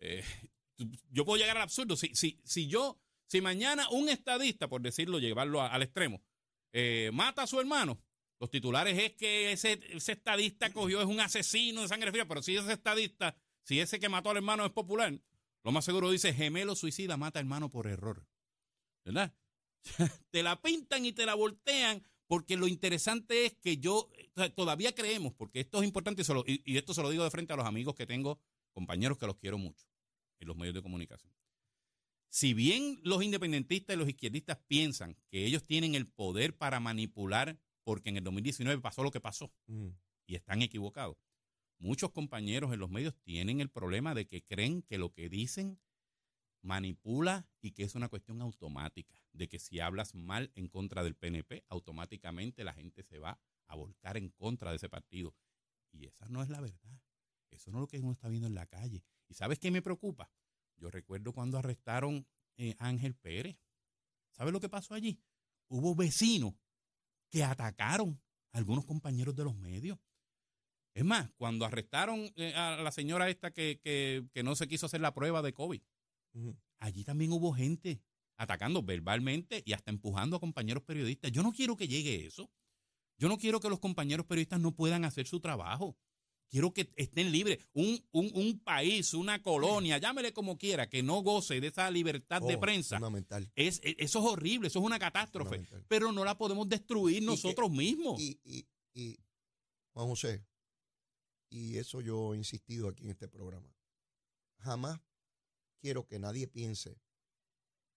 eh, 0.00 0.24
yo 1.10 1.24
puedo 1.24 1.38
llegar 1.38 1.56
al 1.56 1.62
absurdo. 1.62 1.96
Si, 1.96 2.14
si, 2.14 2.40
si 2.44 2.66
yo, 2.66 2.98
si 3.26 3.40
mañana 3.40 3.88
un 3.90 4.08
estadista, 4.08 4.68
por 4.68 4.80
decirlo, 4.80 5.18
llevarlo 5.18 5.62
al 5.62 5.82
extremo, 5.82 6.22
eh, 6.72 7.10
mata 7.12 7.42
a 7.42 7.46
su 7.46 7.60
hermano, 7.60 8.00
los 8.38 8.50
titulares 8.50 8.98
es 8.98 9.12
que 9.12 9.52
ese, 9.52 9.80
estadista 9.94 10.72
cogió, 10.72 11.00
es 11.00 11.06
un 11.06 11.20
asesino 11.20 11.82
de 11.82 11.88
sangre 11.88 12.10
fría, 12.10 12.26
pero 12.26 12.42
si 12.42 12.56
ese 12.56 12.72
estadista, 12.72 13.36
si 13.62 13.80
ese 13.80 14.00
que 14.00 14.08
mató 14.08 14.30
al 14.30 14.38
hermano 14.38 14.64
es 14.64 14.72
popular, 14.72 15.20
lo 15.62 15.72
más 15.72 15.84
seguro 15.84 16.10
dice 16.10 16.32
gemelo 16.32 16.74
suicida 16.74 17.16
mata 17.16 17.38
al 17.38 17.44
hermano 17.44 17.70
por 17.70 17.86
error. 17.86 18.26
¿Verdad? 19.04 19.34
te 20.30 20.42
la 20.42 20.60
pintan 20.60 21.04
y 21.04 21.12
te 21.12 21.26
la 21.26 21.34
voltean 21.34 22.02
porque 22.26 22.56
lo 22.56 22.68
interesante 22.68 23.46
es 23.46 23.56
que 23.56 23.78
yo 23.78 24.08
todavía 24.54 24.94
creemos, 24.94 25.34
porque 25.34 25.60
esto 25.60 25.78
es 25.80 25.84
importante 25.84 26.22
y, 26.46 26.62
y, 26.64 26.76
esto 26.76 26.94
se 26.94 27.02
lo 27.02 27.10
digo 27.10 27.24
de 27.24 27.30
frente 27.30 27.52
a 27.52 27.56
los 27.56 27.66
amigos 27.66 27.94
que 27.96 28.06
tengo, 28.06 28.40
compañeros 28.72 29.18
que 29.18 29.26
los 29.26 29.36
quiero 29.36 29.58
mucho 29.58 29.89
en 30.40 30.48
los 30.48 30.56
medios 30.56 30.74
de 30.74 30.82
comunicación. 30.82 31.32
Si 32.28 32.54
bien 32.54 33.00
los 33.02 33.22
independentistas 33.22 33.94
y 33.94 33.98
los 33.98 34.08
izquierdistas 34.08 34.58
piensan 34.68 35.16
que 35.28 35.44
ellos 35.46 35.64
tienen 35.64 35.94
el 35.94 36.06
poder 36.06 36.56
para 36.56 36.78
manipular 36.78 37.58
porque 37.82 38.10
en 38.10 38.16
el 38.18 38.24
2019 38.24 38.80
pasó 38.80 39.02
lo 39.02 39.10
que 39.10 39.20
pasó 39.20 39.52
mm. 39.66 39.88
y 40.26 40.36
están 40.36 40.62
equivocados. 40.62 41.16
Muchos 41.78 42.10
compañeros 42.10 42.72
en 42.72 42.78
los 42.78 42.90
medios 42.90 43.16
tienen 43.22 43.60
el 43.60 43.70
problema 43.70 44.14
de 44.14 44.26
que 44.26 44.44
creen 44.44 44.82
que 44.82 44.98
lo 44.98 45.12
que 45.12 45.28
dicen 45.28 45.80
manipula 46.62 47.48
y 47.60 47.72
que 47.72 47.84
es 47.84 47.94
una 47.94 48.08
cuestión 48.08 48.42
automática, 48.42 49.14
de 49.32 49.48
que 49.48 49.58
si 49.58 49.80
hablas 49.80 50.14
mal 50.14 50.52
en 50.54 50.68
contra 50.68 51.02
del 51.02 51.16
PNP, 51.16 51.64
automáticamente 51.68 52.64
la 52.64 52.74
gente 52.74 53.02
se 53.02 53.18
va 53.18 53.40
a 53.66 53.76
volcar 53.76 54.16
en 54.16 54.28
contra 54.28 54.70
de 54.70 54.76
ese 54.76 54.88
partido. 54.88 55.34
Y 55.90 56.06
esa 56.06 56.28
no 56.28 56.42
es 56.42 56.48
la 56.48 56.60
verdad. 56.60 57.00
Eso 57.50 57.70
no 57.70 57.78
es 57.78 57.80
lo 57.80 57.88
que 57.88 57.98
uno 57.98 58.12
está 58.12 58.28
viendo 58.28 58.46
en 58.46 58.54
la 58.54 58.66
calle. 58.66 59.02
¿Y 59.30 59.34
sabes 59.34 59.58
qué 59.60 59.70
me 59.70 59.80
preocupa? 59.80 60.30
Yo 60.76 60.90
recuerdo 60.90 61.32
cuando 61.32 61.56
arrestaron 61.56 62.26
eh, 62.56 62.74
a 62.78 62.88
Ángel 62.88 63.14
Pérez. 63.14 63.56
¿Sabes 64.32 64.52
lo 64.52 64.60
que 64.60 64.68
pasó 64.68 64.92
allí? 64.92 65.22
Hubo 65.68 65.94
vecinos 65.94 66.54
que 67.30 67.44
atacaron 67.44 68.20
a 68.52 68.58
algunos 68.58 68.84
compañeros 68.84 69.36
de 69.36 69.44
los 69.44 69.54
medios. 69.54 69.98
Es 70.94 71.04
más, 71.04 71.30
cuando 71.36 71.64
arrestaron 71.64 72.32
eh, 72.34 72.52
a 72.54 72.82
la 72.82 72.90
señora 72.90 73.30
esta 73.30 73.52
que, 73.52 74.28
no 74.42 74.56
se 74.56 74.66
quiso 74.66 74.86
hacer 74.86 75.00
la 75.00 75.14
prueba 75.14 75.42
de 75.42 75.52
COVID, 75.52 75.80
allí 76.80 77.04
también 77.04 77.32
hubo 77.32 77.52
gente 77.52 78.02
atacando 78.36 78.82
verbalmente 78.82 79.62
y 79.64 79.74
hasta 79.74 79.92
empujando 79.92 80.36
a 80.36 80.40
compañeros 80.40 80.82
periodistas. 80.82 81.30
Yo 81.30 81.44
no 81.44 81.52
quiero 81.52 81.76
que 81.76 81.86
llegue 81.86 82.26
eso. 82.26 82.50
Yo 83.16 83.28
no 83.28 83.38
quiero 83.38 83.60
que 83.60 83.68
los 83.68 83.78
compañeros 83.78 84.26
periodistas 84.26 84.60
no 84.60 84.74
puedan 84.74 85.04
hacer 85.04 85.26
su 85.28 85.38
trabajo. 85.40 85.96
Quiero 86.50 86.74
que 86.74 86.92
estén 86.96 87.30
libres. 87.30 87.64
Un, 87.74 88.04
un, 88.10 88.58
país, 88.58 89.14
una 89.14 89.40
colonia, 89.40 89.98
llámele 89.98 90.32
como 90.32 90.58
quiera, 90.58 90.88
que 90.88 91.00
no 91.00 91.22
goce 91.22 91.60
de 91.60 91.68
esa 91.68 91.88
libertad 91.92 92.42
de 92.42 92.56
oh, 92.56 92.60
prensa. 92.60 92.98
Es, 93.54 93.80
e, 93.84 93.94
eso 93.98 94.18
es 94.18 94.24
horrible, 94.24 94.66
eso 94.66 94.80
es 94.80 94.84
una 94.84 94.98
catástrofe. 94.98 95.64
Pero 95.86 96.10
no 96.10 96.24
la 96.24 96.36
podemos 96.36 96.68
destruir 96.68 97.22
nosotros 97.22 97.70
mismos. 97.70 98.20
Y, 98.20 98.40
y, 98.42 98.66
y, 98.92 99.16
Juan 99.92 100.08
José, 100.08 100.44
y 101.50 101.76
eso 101.78 102.00
yo 102.00 102.34
he 102.34 102.38
insistido 102.38 102.88
aquí 102.88 103.04
en 103.04 103.10
este 103.10 103.28
programa. 103.28 103.72
Jamás 104.58 105.00
quiero 105.80 106.04
que 106.08 106.18
nadie 106.18 106.48
piense 106.48 106.98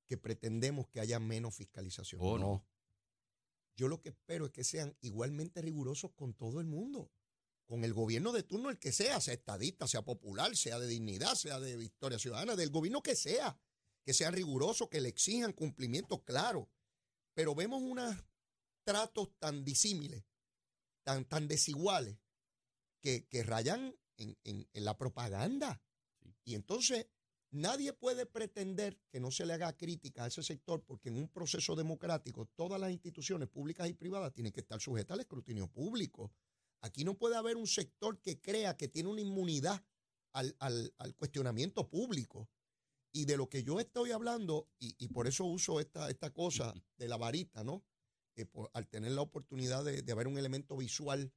que 0.05 0.17
pretendemos 0.17 0.87
que 0.89 0.99
haya 0.99 1.19
menos 1.19 1.55
fiscalización. 1.55 2.21
Oh, 2.23 2.37
no. 2.37 2.67
Yo 3.75 3.87
lo 3.87 3.99
que 3.99 4.09
espero 4.09 4.45
es 4.45 4.51
que 4.51 4.63
sean 4.63 4.95
igualmente 5.01 5.59
rigurosos 5.59 6.11
con 6.11 6.35
todo 6.35 6.59
el 6.59 6.67
mundo 6.67 7.09
con 7.65 7.83
el 7.83 7.93
gobierno 7.93 8.31
de 8.31 8.43
turno, 8.43 8.69
el 8.69 8.79
que 8.79 8.91
sea, 8.91 9.19
sea 9.21 9.33
estadista, 9.33 9.87
sea 9.87 10.03
popular, 10.03 10.55
sea 10.55 10.79
de 10.79 10.87
dignidad, 10.87 11.35
sea 11.35 11.59
de 11.59 11.77
victoria 11.77 12.19
ciudadana, 12.19 12.55
del 12.55 12.69
gobierno 12.69 13.01
que 13.01 13.15
sea, 13.15 13.57
que 14.03 14.13
sean 14.13 14.33
rigurosos, 14.33 14.89
que 14.89 15.01
le 15.01 15.09
exijan 15.09 15.53
cumplimiento 15.53 16.23
claro. 16.23 16.69
pero 17.33 17.55
vemos 17.55 17.81
unos 17.81 18.15
tratos 18.83 19.29
tan 19.39 19.63
disímiles, 19.63 20.23
tan, 21.03 21.25
tan 21.25 21.47
desiguales, 21.47 22.17
que, 23.01 23.43
rayan 23.43 23.95
en, 24.17 24.67
la 24.73 24.97
propaganda. 24.97 25.81
Y 26.45 26.55
entonces 26.55 27.07
nadie 27.51 27.91
puede 27.93 28.25
pretender 28.25 28.99
que 29.09 29.19
no 29.19 29.29
se 29.29 29.45
le 29.45 29.53
haga 29.53 29.75
crítica 29.75 30.23
a 30.23 30.27
ese 30.27 30.41
sector 30.41 30.83
porque 30.83 31.09
en 31.09 31.17
un 31.17 31.27
proceso 31.27 31.75
democrático 31.75 32.45
todas 32.55 32.79
las 32.79 32.91
instituciones 32.91 33.49
públicas 33.49 33.89
y 33.89 33.93
privadas 33.93 34.33
tienen 34.33 34.53
que 34.53 34.61
estar 34.61 34.79
sujetas 34.79 35.15
al 35.15 35.21
escrutinio 35.21 35.67
público. 35.67 36.31
Aquí 36.83 37.03
no 37.03 37.17
puede 37.17 37.35
haber 37.35 37.57
un 37.57 37.65
sector 37.65 38.21
que 38.21 38.39
crea 38.39 38.77
que 38.77 38.87
tiene 38.87 39.09
una 39.09 39.21
inmunidad 39.21 39.83
al, 40.33 40.55
cuestionamiento 41.17 41.89
público. 41.89 42.47
Y 43.11 43.25
de 43.25 43.37
lo 43.37 43.49
que 43.49 43.63
yo 43.63 43.79
estoy 43.79 44.11
hablando, 44.11 44.69
y, 44.79 45.07
por 45.07 45.27
eso 45.27 45.45
uso 45.45 45.79
esta, 45.79 46.09
esta 46.09 46.31
cosa 46.31 46.73
de 46.97 47.07
la 47.07 47.17
varita, 47.17 47.63
¿no? 47.63 47.83
Eh, 48.35 48.45
al 48.73 48.87
tener 48.87 49.11
la 49.11 49.21
oportunidad 49.21 49.83
de, 49.83 50.01
de 50.01 50.11
haber 50.11 50.27
un 50.27 50.37
elemento 50.37 50.77
visual 50.77 51.31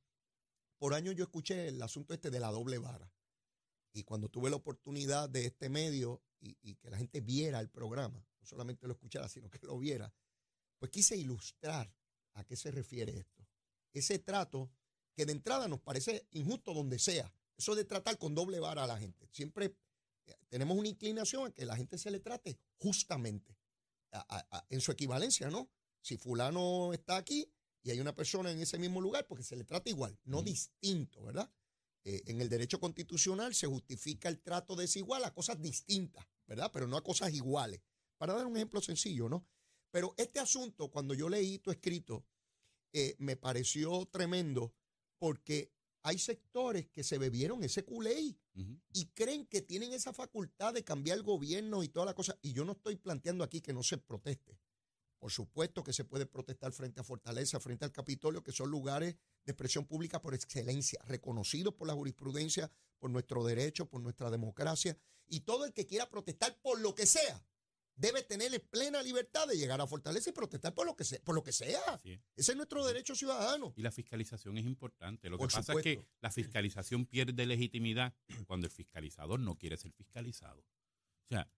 por 0.79 0.95
años 0.95 1.15
yo 1.15 1.25
escuché 1.25 1.69
el 1.69 1.83
asunto 1.83 2.15
este 2.15 2.31
de 2.31 2.41
la 2.41 2.51
doble 2.51 2.79
vara. 2.79 3.11
Y 3.93 4.05
cuando 4.05 4.29
tuve 4.29 4.51
la 4.51 4.57
oportunidad 4.57 5.29
de 5.29 5.47
este 5.47 5.71
medio 5.71 6.23
y, 6.39 6.75
que 6.77 6.91
la 6.91 6.99
gente 6.99 7.21
viera 7.21 7.61
el 7.61 7.71
programa, 7.71 8.27
no 8.39 8.47
solamente 8.47 8.87
lo 8.87 8.93
escuchara, 8.93 9.29
sino 9.29 9.49
que 9.49 9.59
lo 9.63 9.79
viera, 9.79 10.13
pues 10.79 10.91
quise 10.91 11.17
ilustrar 11.17 11.91
a 12.35 12.45
qué 12.45 12.57
se 12.57 12.71
refiere 12.71 13.17
esto. 13.17 13.49
Ese 13.95 14.19
trato 14.19 14.71
que 15.17 15.27
de 15.27 15.33
entrada 15.33 15.67
nos 15.67 15.81
parece 15.81 16.27
injusto 16.33 16.75
donde 16.75 16.99
sea. 16.99 17.33
Eso 17.57 17.75
de 17.75 17.85
tratar 17.85 18.19
con 18.19 18.35
doble 18.35 18.61
vara 18.61 18.85
a 18.85 18.87
la 18.87 18.99
gente. 18.99 19.29
Siempre 19.33 19.75
eh, 20.27 20.35
tenemos 20.49 20.77
una 20.77 20.89
inclinación 20.89 21.49
a 21.49 21.51
que 21.51 21.65
la 21.65 21.77
gente 21.77 21.99
se 21.99 22.11
le 22.11 22.21
trate 22.21 22.59
justamente, 22.77 23.57
en 24.71 24.81
su 24.81 24.93
equivalencia, 24.93 25.51
¿no? 25.51 25.69
Si 26.01 26.17
fulano 26.17 26.93
está 26.95 27.17
aquí, 27.17 27.51
y 27.83 27.91
hay 27.91 28.01
una 28.01 28.15
persona 28.15 28.51
en 28.51 28.61
ese 28.61 28.79
mismo 28.79 29.01
lugar 29.01 29.27
porque 29.27 29.45
se 29.45 29.57
le 29.57 29.65
trata 29.65 29.89
igual, 29.91 30.19
no 30.25 30.43
distinto, 30.43 31.23
¿verdad? 31.25 31.51
Eh, 32.05 32.23
en 32.27 32.41
el 32.41 32.49
derecho 32.49 32.81
constitucional 32.81 33.55
se 33.55 33.67
justifica 33.67 34.29
el 34.29 34.41
trato 34.41 34.75
desigual 34.77 35.25
a 35.25 35.33
cosas 35.33 35.61
distintas, 35.61 36.27
¿verdad? 36.47 36.71
Pero 36.73 36.87
no 36.87 36.97
a 36.97 37.05
cosas 37.05 37.33
iguales. 37.33 37.81
Para 38.17 38.35
dar 38.35 38.47
un 38.47 38.57
ejemplo 38.57 38.81
sencillo, 38.81 39.29
¿no? 39.29 39.47
Pero 39.91 40.15
este 40.17 40.41
asunto, 40.41 40.91
cuando 40.91 41.15
yo 41.15 41.29
leí 41.29 41.59
tu 41.59 41.71
escrito, 41.71 42.25
eh, 42.93 43.15
me 43.19 43.37
pareció 43.37 44.07
tremendo 44.07 44.75
porque 45.19 45.73
hay 46.03 46.19
sectores 46.19 46.87
que 46.89 47.03
se 47.03 47.19
bebieron 47.19 47.65
ese 47.65 47.85
culé 47.85 48.37
y 48.93 49.07
creen 49.07 49.45
que 49.47 49.61
tienen 49.61 49.93
esa 49.93 50.13
facultad 50.13 50.73
de 50.73 50.85
cambiar 50.85 51.19
el 51.19 51.25
gobierno 51.25 51.83
y 51.83 51.89
toda 51.89 52.07
la 52.07 52.15
cosa. 52.15 52.39
Y 52.43 52.53
yo 52.53 52.65
no 52.65 52.73
estoy 52.73 52.97
planteando 52.97 53.43
aquí 53.43 53.61
que 53.61 53.73
no 53.73 53.83
se 53.83 53.99
proteste. 53.99 54.59
Por 55.19 55.33
supuesto 55.33 55.83
que 55.83 55.93
se 55.93 56.05
puede 56.05 56.27
protestar 56.27 56.73
frente 56.73 57.01
a 57.01 57.05
Fortaleza, 57.05 57.59
frente 57.59 57.85
al 57.85 57.93
Capitolio, 57.93 58.45
que 58.45 58.53
son 58.53 58.71
lugares 58.71 59.17
de 59.45 59.53
expresión 59.53 59.87
pública 59.87 60.21
por 60.21 60.35
excelencia, 60.35 61.01
reconocidos 61.07 61.75
por 61.75 61.89
la 61.89 61.95
jurisprudencia, 61.95 62.71
por 62.99 63.11
nuestro 63.11 63.43
derecho, 63.45 63.89
por 63.89 64.01
nuestra 64.01 64.31
democracia. 64.31 64.97
Y 65.27 65.41
todo 65.41 65.65
el 65.65 65.73
que 65.73 65.87
quiera 65.87 66.09
protestar 66.09 66.61
por 66.61 66.81
lo 66.81 66.95
que 66.95 67.07
sea, 67.07 67.45
debe 67.97 68.23
tener 68.23 68.63
plena 68.69 69.03
libertad 69.03 69.49
de 69.49 69.57
llegar 69.57 69.81
a 69.81 69.87
Fortaleza 69.87 70.31
y 70.31 70.33
protestar 70.33 70.75
por 70.75 70.87
lo 70.87 70.95
que 70.95 71.05
sea. 71.05 71.19
Por 71.25 71.35
lo 71.35 71.43
que 71.43 71.53
sea. 71.53 72.01
Ese 72.37 72.53
es 72.53 72.57
nuestro 72.57 72.85
derecho 72.87 73.15
ciudadano. 73.15 73.73
Y 73.77 73.83
la 73.83 73.91
fiscalización 73.91 74.59
es 74.59 74.65
importante. 74.65 75.29
Lo 75.29 75.39
que 75.39 75.47
pasa 75.47 75.73
es 75.73 75.83
que 75.83 76.07
la 76.21 76.31
fiscalización 76.31 77.07
pierde 77.07 77.47
legitimidad 77.47 78.15
cuando 78.47 78.67
el 78.67 78.73
fiscalizador 78.73 79.41
no 79.41 79.57
quiere 79.57 79.77
ser 79.77 79.93
fiscalizado. 79.93 80.61
O 80.61 81.29
sea, 81.31 81.51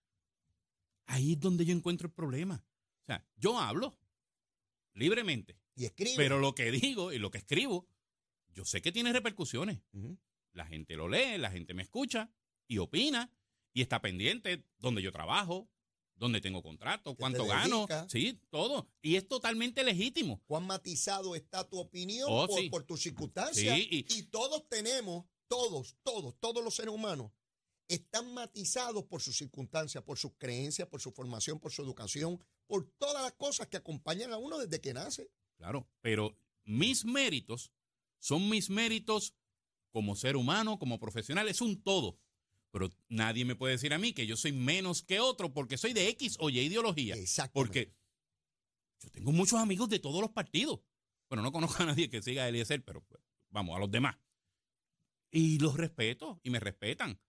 ahí 1.06 1.32
es 1.32 1.40
donde 1.40 1.66
yo 1.66 1.74
encuentro 1.74 2.06
el 2.06 2.14
problema 2.14 2.64
sea, 3.08 3.26
yo 3.36 3.58
hablo 3.58 3.98
libremente. 4.94 5.58
Y 5.74 5.86
escribo. 5.86 6.16
Pero 6.16 6.38
lo 6.38 6.54
que 6.54 6.70
digo 6.70 7.12
y 7.12 7.18
lo 7.18 7.30
que 7.30 7.38
escribo, 7.38 7.88
yo 8.52 8.64
sé 8.64 8.82
que 8.82 8.92
tiene 8.92 9.12
repercusiones. 9.12 9.80
La 10.52 10.66
gente 10.66 10.96
lo 10.96 11.08
lee, 11.08 11.38
la 11.38 11.50
gente 11.50 11.74
me 11.74 11.82
escucha 11.82 12.30
y 12.66 12.78
opina 12.78 13.30
y 13.72 13.82
está 13.82 14.00
pendiente 14.00 14.64
donde 14.78 15.02
yo 15.02 15.12
trabajo, 15.12 15.68
donde 16.18 16.40
tengo 16.40 16.62
contrato, 16.62 17.14
cuánto 17.14 17.46
gano, 17.46 17.86
sí, 18.08 18.40
todo. 18.50 18.88
Y 19.00 19.16
es 19.16 19.26
totalmente 19.26 19.84
legítimo. 19.84 20.42
Cuán 20.46 20.66
matizado 20.66 21.36
está 21.36 21.68
tu 21.68 21.78
opinión 21.78 22.28
oh, 22.30 22.48
por, 22.70 22.84
tus 22.84 23.02
circunstancias. 23.02 23.78
y, 23.78 24.04
y, 24.08 24.22
todos 24.24 24.68
tenemos, 24.68 25.26
todos, 25.46 25.96
todos, 26.02 26.34
todos 26.40 26.62
los 26.64 26.74
seres 26.74 26.94
humanos 26.94 27.30
están 27.88 28.34
matizados 28.34 29.04
por 29.04 29.22
sus 29.22 29.36
circunstancias, 29.36 30.04
por 30.04 30.18
sus 30.18 30.32
creencias, 30.36 30.88
por 30.88 31.00
su 31.00 31.10
formación, 31.12 31.58
por 31.58 31.72
su 31.72 31.82
educación, 31.82 32.38
por 32.66 32.90
todas 32.98 33.22
las 33.22 33.32
cosas 33.32 33.68
que 33.68 33.78
acompañan 33.78 34.32
a 34.32 34.38
uno 34.38 34.58
desde 34.58 34.80
que 34.80 34.92
nace. 34.92 35.30
Claro, 35.56 35.88
pero 36.00 36.36
mis 36.64 37.04
méritos 37.04 37.72
son 38.18 38.48
mis 38.48 38.68
méritos 38.68 39.34
como 39.90 40.16
ser 40.16 40.36
humano, 40.36 40.78
como 40.78 40.98
profesional, 40.98 41.48
es 41.48 41.60
un 41.60 41.82
todo. 41.82 42.18
Pero 42.70 42.90
nadie 43.08 43.44
me 43.44 43.56
puede 43.56 43.74
decir 43.74 43.94
a 43.94 43.98
mí 43.98 44.12
que 44.12 44.26
yo 44.26 44.36
soy 44.36 44.52
menos 44.52 45.02
que 45.02 45.20
otro 45.20 45.52
porque 45.52 45.78
soy 45.78 45.92
de 45.92 46.08
X 46.08 46.36
o 46.38 46.50
Y 46.50 46.60
ideología. 46.60 47.14
Exacto. 47.16 47.52
Porque 47.54 47.94
yo 49.00 49.10
tengo 49.10 49.32
muchos 49.32 49.58
amigos 49.58 49.88
de 49.88 49.98
todos 49.98 50.20
los 50.20 50.30
partidos. 50.30 50.80
Bueno, 51.28 51.42
no 51.42 51.52
conozco 51.52 51.82
a 51.82 51.86
nadie 51.86 52.10
que 52.10 52.22
siga 52.22 52.44
a 52.44 52.48
Eliezer, 52.48 52.84
pero 52.84 53.02
pues, 53.02 53.22
vamos, 53.50 53.76
a 53.76 53.80
los 53.80 53.90
demás. 53.90 54.16
Y 55.30 55.58
los 55.58 55.76
respeto 55.76 56.40
y 56.42 56.50
me 56.50 56.60
respetan. 56.60 57.20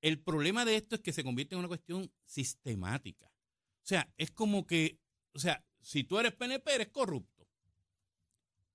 El 0.00 0.20
problema 0.20 0.64
de 0.64 0.76
esto 0.76 0.96
es 0.96 1.00
que 1.00 1.12
se 1.12 1.24
convierte 1.24 1.54
en 1.54 1.60
una 1.60 1.68
cuestión 1.68 2.12
sistemática. 2.24 3.26
O 3.26 3.86
sea, 3.86 4.12
es 4.16 4.30
como 4.30 4.66
que, 4.66 5.00
o 5.32 5.38
sea, 5.38 5.64
si 5.80 6.04
tú 6.04 6.18
eres 6.18 6.32
PNP, 6.32 6.74
eres 6.74 6.88
corrupto. 6.88 7.48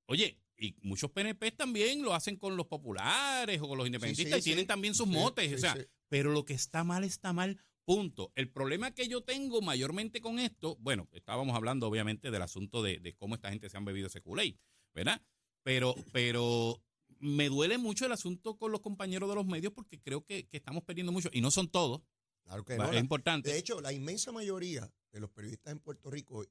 Oye, 0.07 0.39
y 0.59 0.75
muchos 0.81 1.11
PNP 1.11 1.51
también 1.51 2.03
lo 2.03 2.13
hacen 2.13 2.35
con 2.35 2.57
los 2.57 2.67
populares 2.67 3.59
o 3.61 3.67
con 3.67 3.77
los 3.77 3.87
independentistas 3.87 4.39
y 4.39 4.43
tienen 4.43 4.67
también 4.67 4.93
sus 4.93 5.07
motes. 5.07 5.53
o 5.53 5.57
sea, 5.57 5.77
pero 6.09 6.31
lo 6.31 6.45
que 6.45 6.53
está 6.53 6.83
mal 6.83 7.03
está 7.03 7.33
mal, 7.33 7.59
punto. 7.85 8.31
El 8.35 8.49
problema 8.49 8.91
que 8.91 9.07
yo 9.07 9.21
tengo 9.21 9.61
mayormente 9.61 10.21
con 10.21 10.39
esto, 10.39 10.77
bueno, 10.81 11.07
estábamos 11.13 11.55
hablando 11.55 11.87
obviamente 11.87 12.31
del 12.31 12.41
asunto 12.41 12.83
de, 12.83 13.15
cómo 13.17 13.35
esta 13.35 13.49
gente 13.49 13.69
se 13.69 13.77
han 13.77 13.85
bebido 13.85 14.07
ese 14.07 14.21
culé, 14.21 14.57
¿verdad? 14.93 15.21
Pero, 15.63 15.95
pero 16.11 16.81
me 17.19 17.49
duele 17.49 17.77
mucho 17.77 18.05
el 18.05 18.11
asunto 18.11 18.57
con 18.57 18.71
los 18.71 18.81
compañeros 18.81 19.29
de 19.29 19.35
los 19.35 19.45
medios 19.45 19.73
porque 19.73 19.99
creo 19.99 20.25
que, 20.25 20.47
que 20.47 20.57
estamos 20.57 20.83
perdiendo 20.83 21.11
mucho, 21.11 21.29
y 21.31 21.41
no 21.41 21.51
son 21.51 21.69
todos. 21.69 22.01
Claro 22.43 22.65
que 22.65 22.77
no. 22.77 22.91
Es 22.91 22.99
importante. 22.99 23.51
De 23.51 23.57
hecho, 23.57 23.79
la 23.81 23.93
inmensa 23.93 24.31
mayoría 24.31 24.91
de 25.11 25.19
los 25.19 25.29
periodistas 25.29 25.71
en 25.71 25.79
Puerto 25.79 26.09
Rico 26.09 26.45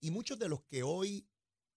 y 0.00 0.10
muchos 0.10 0.38
de 0.38 0.48
los 0.48 0.62
que 0.64 0.82
hoy 0.82 1.26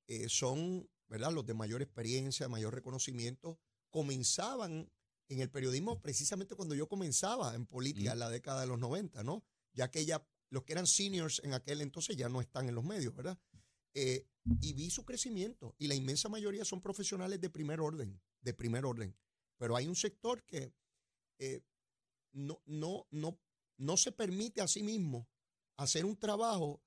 eh, 0.08 0.28
son, 0.28 0.90
¿verdad?, 1.12 1.34
los 1.34 1.46
de 1.46 1.54
mayor 1.54 1.82
experiencia, 1.82 2.48
mayor 2.48 2.74
reconocimiento, 2.74 3.60
comenzaban 3.90 4.90
en 5.28 5.40
el 5.42 5.52
periodismo 5.52 6.02
precisamente 6.02 6.56
cuando 6.56 6.74
yo 6.74 6.88
comenzaba 6.88 7.54
en 7.54 7.66
política 7.66 8.14
en 8.14 8.20
la 8.20 8.30
década 8.30 8.62
de 8.62 8.68
los 8.68 8.80
90, 8.80 9.22
¿no? 9.24 9.44
Ya 9.74 9.92
que 9.92 10.06
ya 10.06 10.26
los 10.50 10.64
que 10.64 10.72
eran 10.72 10.88
seniors 10.88 11.42
en 11.44 11.54
aquel 11.54 11.82
entonces 11.82 12.16
ya 12.16 12.30
no 12.30 12.40
están 12.40 12.70
en 12.70 12.76
los 12.76 12.86
medios, 12.86 13.14
¿verdad? 13.14 13.38
Eh, 13.94 14.26
y 14.62 14.72
vi 14.72 14.90
su 14.90 15.04
crecimiento 15.04 15.76
y 15.78 15.88
la 15.88 15.96
inmensa 15.96 16.30
mayoría 16.30 16.64
son 16.64 16.82
profesionales 16.82 17.42
de 17.42 17.50
primer 17.50 17.82
orden, 17.82 18.22
de 18.40 18.54
primer 18.54 18.86
orden. 18.86 19.14
Pero 19.58 19.76
hay 19.76 19.88
un 19.88 19.98
sector 19.98 20.44
que 20.46 20.74
eh, 21.40 21.62
no, 22.32 22.62
no, 22.66 23.06
no, 23.12 23.38
no 23.78 23.98
se 23.98 24.14
permite 24.14 24.62
a 24.62 24.68
sí 24.68 24.82
mismo 24.82 25.28
hacer 25.76 26.06
un 26.06 26.18
trabajo 26.18 26.82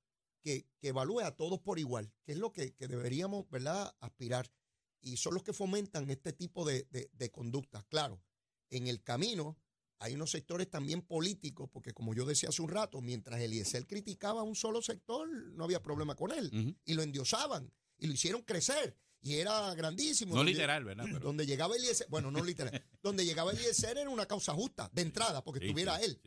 que, 0.45 0.67
evalúe 0.83 1.21
a 1.21 1.35
todos 1.35 1.59
por 1.61 1.79
igual, 1.79 2.13
que 2.25 2.33
es 2.33 2.39
lo 2.39 2.53
que, 2.53 2.75
deberíamos 2.79 3.49
¿verdad? 3.51 3.97
aspirar. 4.01 4.53
Y 5.01 5.17
son 5.17 5.35
los 5.35 5.43
que 5.43 5.53
fomentan 5.53 6.09
este 6.11 6.33
tipo 6.33 6.65
de, 6.65 6.87
de, 6.91 7.31
conductas. 7.31 7.85
Claro, 7.87 8.23
en 8.71 8.87
el 8.87 9.03
camino 9.03 9.59
hay 9.99 10.15
unos 10.15 10.31
sectores 10.31 10.71
también 10.71 11.03
políticos, 11.03 11.69
porque 11.73 11.93
como 11.93 12.15
yo 12.15 12.27
decía 12.27 12.51
hace 12.51 12.63
un 12.63 12.69
rato, 12.69 13.01
mientras 13.01 13.41
Eliezer 13.41 13.87
criticaba 13.87 14.41
a 14.41 14.45
un 14.45 14.55
solo 14.55 14.83
sector, 14.83 15.29
no 15.29 15.65
había 15.65 15.83
problema 15.83 16.15
con 16.15 16.31
él. 16.31 16.77
Y 16.85 16.95
lo 16.95 17.03
endiosaban 17.03 17.73
y 17.99 18.07
lo 18.07 18.13
hicieron 18.13 18.43
crecer. 18.43 18.97
Y 19.23 19.37
era 19.37 19.75
grandísimo. 19.75 20.35
No 20.35 20.45
literal, 20.45 20.85
¿verdad? 20.85 21.07
Donde 21.21 21.47
llegaba 21.47 21.77
Eliezer, 21.77 22.07
bueno, 22.11 22.31
no 22.31 22.45
literal. 22.45 22.85
donde 23.03 23.25
llegaba 23.25 23.53
Eliezer 23.53 23.97
era 23.97 24.11
una 24.11 24.27
causa 24.27 24.53
justa, 24.53 24.91
de 24.93 25.01
entrada, 25.01 25.43
porque 25.43 25.65
estuviera 25.65 25.97
él. 26.03 26.21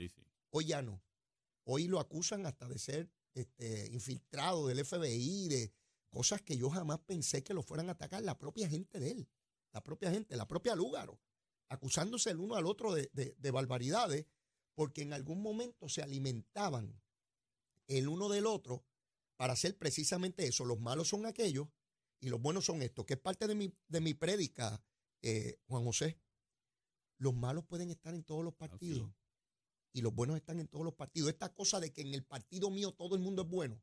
Hoy 0.49 0.65
ya 0.65 0.81
no. 0.81 1.03
Hoy 1.63 1.87
lo 1.87 1.99
acusan 1.99 2.45
hasta 2.47 2.67
de 2.67 2.79
ser 2.79 3.11
este, 3.37 3.89
infiltrado 3.91 4.67
del 4.67 4.83
FBI, 4.85 5.47
de 5.47 5.73
cosas 6.09 6.41
que 6.41 6.57
yo 6.57 6.69
jamás 6.69 6.99
pensé 6.99 7.43
que 7.43 7.53
lo 7.53 7.61
fueran 7.61 7.89
a 7.89 7.93
atacar 7.93 8.23
la 8.23 8.37
propia 8.37 8.67
gente 8.67 8.99
de 8.99 9.11
él, 9.11 9.29
la 9.71 9.83
propia 9.83 10.11
gente, 10.11 10.35
la 10.35 10.47
propia 10.47 10.75
Lúgaro, 10.75 11.19
acusándose 11.69 12.31
el 12.31 12.39
uno 12.39 12.55
al 12.55 12.65
otro 12.65 12.93
de, 12.93 13.09
de 13.13 13.51
barbaridades, 13.51 14.25
porque 14.73 15.01
en 15.01 15.13
algún 15.13 15.41
momento 15.41 15.89
se 15.89 16.01
alimentaban 16.01 17.01
el 17.87 18.07
uno 18.07 18.29
del 18.29 18.45
otro 18.45 18.85
para 19.35 19.53
hacer 19.53 19.77
precisamente 19.77 20.47
eso. 20.47 20.65
Los 20.65 20.79
malos 20.79 21.09
son 21.09 21.25
aquellos 21.25 21.67
y 22.19 22.29
los 22.29 22.41
buenos 22.41 22.65
son 22.65 22.81
estos, 22.81 23.05
que 23.05 23.13
es 23.13 23.19
parte 23.19 23.47
de 23.47 23.55
mi, 23.55 23.73
de 23.87 24.01
mi 24.01 24.13
prédica, 24.13 24.81
eh, 25.21 25.59
Juan 25.67 25.83
José. 25.83 26.19
Los 27.17 27.33
malos 27.33 27.65
pueden 27.65 27.89
estar 27.89 28.13
en 28.13 28.23
todos 28.23 28.43
los 28.43 28.53
partidos 28.53 29.11
y 29.93 30.01
los 30.01 30.13
buenos 30.13 30.37
están 30.37 30.59
en 30.59 30.67
todos 30.67 30.85
los 30.85 30.93
partidos. 30.93 31.29
Esta 31.29 31.53
cosa 31.53 31.79
de 31.79 31.91
que 31.91 32.01
en 32.01 32.13
el 32.13 32.23
partido 32.23 32.69
mío 32.69 32.93
todo 32.93 33.15
el 33.15 33.21
mundo 33.21 33.43
es 33.43 33.49
bueno, 33.49 33.81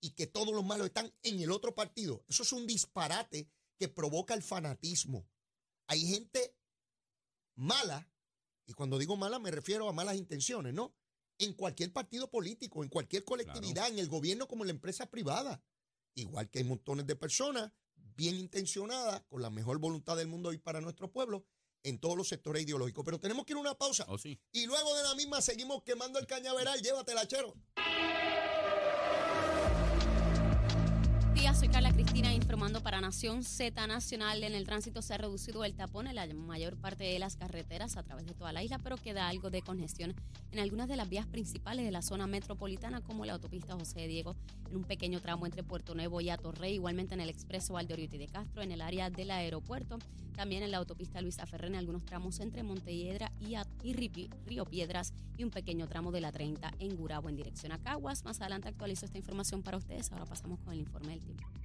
y 0.00 0.10
que 0.10 0.26
todos 0.26 0.54
los 0.54 0.64
malos 0.64 0.86
están 0.86 1.12
en 1.22 1.40
el 1.40 1.50
otro 1.50 1.74
partido. 1.74 2.24
Eso 2.28 2.42
es 2.42 2.52
un 2.52 2.66
disparate 2.66 3.50
que 3.78 3.88
provoca 3.88 4.34
el 4.34 4.42
fanatismo. 4.42 5.28
Hay 5.86 6.00
gente 6.06 6.56
mala, 7.56 8.10
y 8.66 8.72
cuando 8.74 8.98
digo 8.98 9.16
mala 9.16 9.38
me 9.38 9.50
refiero 9.50 9.88
a 9.88 9.92
malas 9.92 10.16
intenciones, 10.16 10.74
¿no? 10.74 10.94
En 11.38 11.54
cualquier 11.54 11.92
partido 11.92 12.30
político, 12.30 12.82
en 12.82 12.88
cualquier 12.88 13.24
colectividad, 13.24 13.88
en 13.88 13.98
el 13.98 14.08
gobierno 14.08 14.48
como 14.48 14.64
en 14.64 14.68
la 14.68 14.74
empresa 14.74 15.06
privada. 15.06 15.62
Igual 16.14 16.50
que 16.50 16.58
hay 16.58 16.64
montones 16.64 17.06
de 17.06 17.16
personas 17.16 17.72
bien 17.94 18.36
intencionadas, 18.36 19.22
con 19.28 19.40
la 19.40 19.50
mejor 19.50 19.78
voluntad 19.78 20.16
del 20.16 20.26
mundo 20.26 20.52
y 20.52 20.58
para 20.58 20.80
nuestro 20.80 21.12
pueblo, 21.12 21.46
en 21.82 21.98
todos 21.98 22.16
los 22.16 22.28
sectores 22.28 22.62
ideológicos. 22.62 23.04
Pero 23.04 23.18
tenemos 23.18 23.44
que 23.44 23.52
ir 23.52 23.56
a 23.56 23.60
una 23.60 23.74
pausa. 23.74 24.04
Oh, 24.08 24.18
sí. 24.18 24.38
Y 24.52 24.66
luego 24.66 24.94
de 24.96 25.02
la 25.02 25.14
misma 25.14 25.40
seguimos 25.40 25.82
quemando 25.82 26.18
el 26.18 26.26
cañaveral. 26.26 26.80
Llévatela, 26.80 27.26
chero. 27.26 27.54
Para 32.88 33.02
Nación 33.02 33.44
Z 33.44 33.86
Nacional. 33.86 34.42
En 34.42 34.54
el 34.54 34.64
tránsito 34.64 35.02
se 35.02 35.12
ha 35.12 35.18
reducido 35.18 35.62
el 35.66 35.74
tapón 35.74 36.06
en 36.06 36.14
la 36.14 36.26
mayor 36.32 36.78
parte 36.78 37.04
de 37.04 37.18
las 37.18 37.36
carreteras 37.36 37.98
a 37.98 38.02
través 38.02 38.24
de 38.24 38.32
toda 38.32 38.50
la 38.50 38.62
isla, 38.62 38.78
pero 38.78 38.96
queda 38.96 39.28
algo 39.28 39.50
de 39.50 39.60
congestión 39.60 40.14
en 40.52 40.58
algunas 40.58 40.88
de 40.88 40.96
las 40.96 41.06
vías 41.06 41.26
principales 41.26 41.84
de 41.84 41.90
la 41.90 42.00
zona 42.00 42.26
metropolitana, 42.26 43.02
como 43.02 43.26
la 43.26 43.34
autopista 43.34 43.74
José 43.74 44.06
Diego, 44.06 44.36
en 44.70 44.76
un 44.76 44.84
pequeño 44.84 45.20
tramo 45.20 45.44
entre 45.44 45.62
Puerto 45.62 45.94
Nuevo 45.94 46.22
y 46.22 46.30
Atorrey, 46.30 46.76
igualmente 46.76 47.12
en 47.12 47.20
el 47.20 47.28
expreso 47.28 47.74
Valdoriotti 47.74 48.16
de 48.16 48.26
Castro, 48.26 48.62
en 48.62 48.72
el 48.72 48.80
área 48.80 49.10
del 49.10 49.32
aeropuerto, 49.32 49.98
también 50.34 50.62
en 50.62 50.70
la 50.70 50.78
autopista 50.78 51.20
Luisa 51.20 51.44
Ferrer, 51.44 51.68
en 51.68 51.76
algunos 51.76 52.06
tramos 52.06 52.40
entre 52.40 52.62
Montelledra 52.62 53.30
y, 53.38 53.56
y 53.82 53.92
Río 53.92 54.64
Piedras, 54.64 55.12
y 55.36 55.44
un 55.44 55.50
pequeño 55.50 55.88
tramo 55.88 56.10
de 56.10 56.22
la 56.22 56.32
30 56.32 56.72
en 56.78 56.96
Gurabo 56.96 57.28
en 57.28 57.36
dirección 57.36 57.70
a 57.70 57.82
Caguas. 57.82 58.24
Más 58.24 58.40
adelante 58.40 58.68
actualizo 58.68 59.04
esta 59.04 59.18
información 59.18 59.62
para 59.62 59.76
ustedes. 59.76 60.10
Ahora 60.10 60.24
pasamos 60.24 60.58
con 60.60 60.72
el 60.72 60.80
informe 60.80 61.10
del 61.10 61.20
tiempo. 61.20 61.57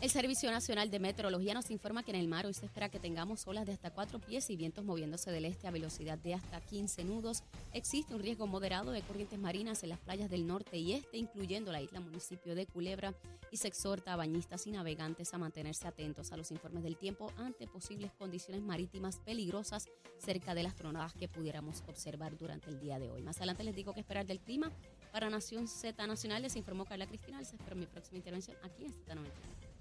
El 0.00 0.10
Servicio 0.10 0.48
Nacional 0.52 0.92
de 0.92 1.00
Meteorología 1.00 1.54
nos 1.54 1.72
informa 1.72 2.04
que 2.04 2.12
en 2.12 2.18
el 2.18 2.28
mar 2.28 2.46
hoy 2.46 2.54
se 2.54 2.66
espera 2.66 2.88
que 2.88 3.00
tengamos 3.00 3.44
olas 3.48 3.66
de 3.66 3.72
hasta 3.72 3.90
4 3.90 4.20
pies 4.20 4.48
y 4.48 4.54
vientos 4.54 4.84
moviéndose 4.84 5.32
del 5.32 5.44
este 5.44 5.66
a 5.66 5.72
velocidad 5.72 6.16
de 6.16 6.34
hasta 6.34 6.60
15 6.60 7.02
nudos. 7.02 7.42
Existe 7.72 8.14
un 8.14 8.22
riesgo 8.22 8.46
moderado 8.46 8.92
de 8.92 9.02
corrientes 9.02 9.40
marinas 9.40 9.82
en 9.82 9.88
las 9.88 9.98
playas 9.98 10.30
del 10.30 10.46
norte 10.46 10.78
y 10.78 10.92
este, 10.92 11.18
incluyendo 11.18 11.72
la 11.72 11.82
isla 11.82 11.98
municipio 11.98 12.54
de 12.54 12.66
Culebra, 12.66 13.12
y 13.50 13.56
se 13.56 13.66
exhorta 13.66 14.12
a 14.12 14.16
bañistas 14.16 14.68
y 14.68 14.70
navegantes 14.70 15.34
a 15.34 15.38
mantenerse 15.38 15.88
atentos 15.88 16.30
a 16.30 16.36
los 16.36 16.52
informes 16.52 16.84
del 16.84 16.96
tiempo 16.96 17.32
ante 17.36 17.66
posibles 17.66 18.12
condiciones 18.12 18.62
marítimas 18.62 19.18
peligrosas 19.18 19.86
cerca 20.24 20.54
de 20.54 20.62
las 20.62 20.76
tronadas 20.76 21.12
que 21.14 21.26
pudiéramos 21.26 21.82
observar 21.88 22.38
durante 22.38 22.70
el 22.70 22.78
día 22.78 23.00
de 23.00 23.10
hoy. 23.10 23.22
Más 23.22 23.38
adelante 23.38 23.64
les 23.64 23.74
digo 23.74 23.94
qué 23.94 24.00
esperar 24.00 24.26
del 24.26 24.38
clima. 24.38 24.70
Para 25.10 25.28
Nación 25.28 25.66
Z 25.66 26.06
Nacional 26.06 26.42
les 26.42 26.54
informó 26.54 26.84
Carla 26.84 27.08
Cristina. 27.08 27.40
Les 27.40 27.52
espero 27.52 27.74
mi 27.74 27.86
próxima 27.86 28.18
intervención 28.18 28.56
aquí 28.62 28.84
en 28.84 28.92
Z90. 28.92 29.67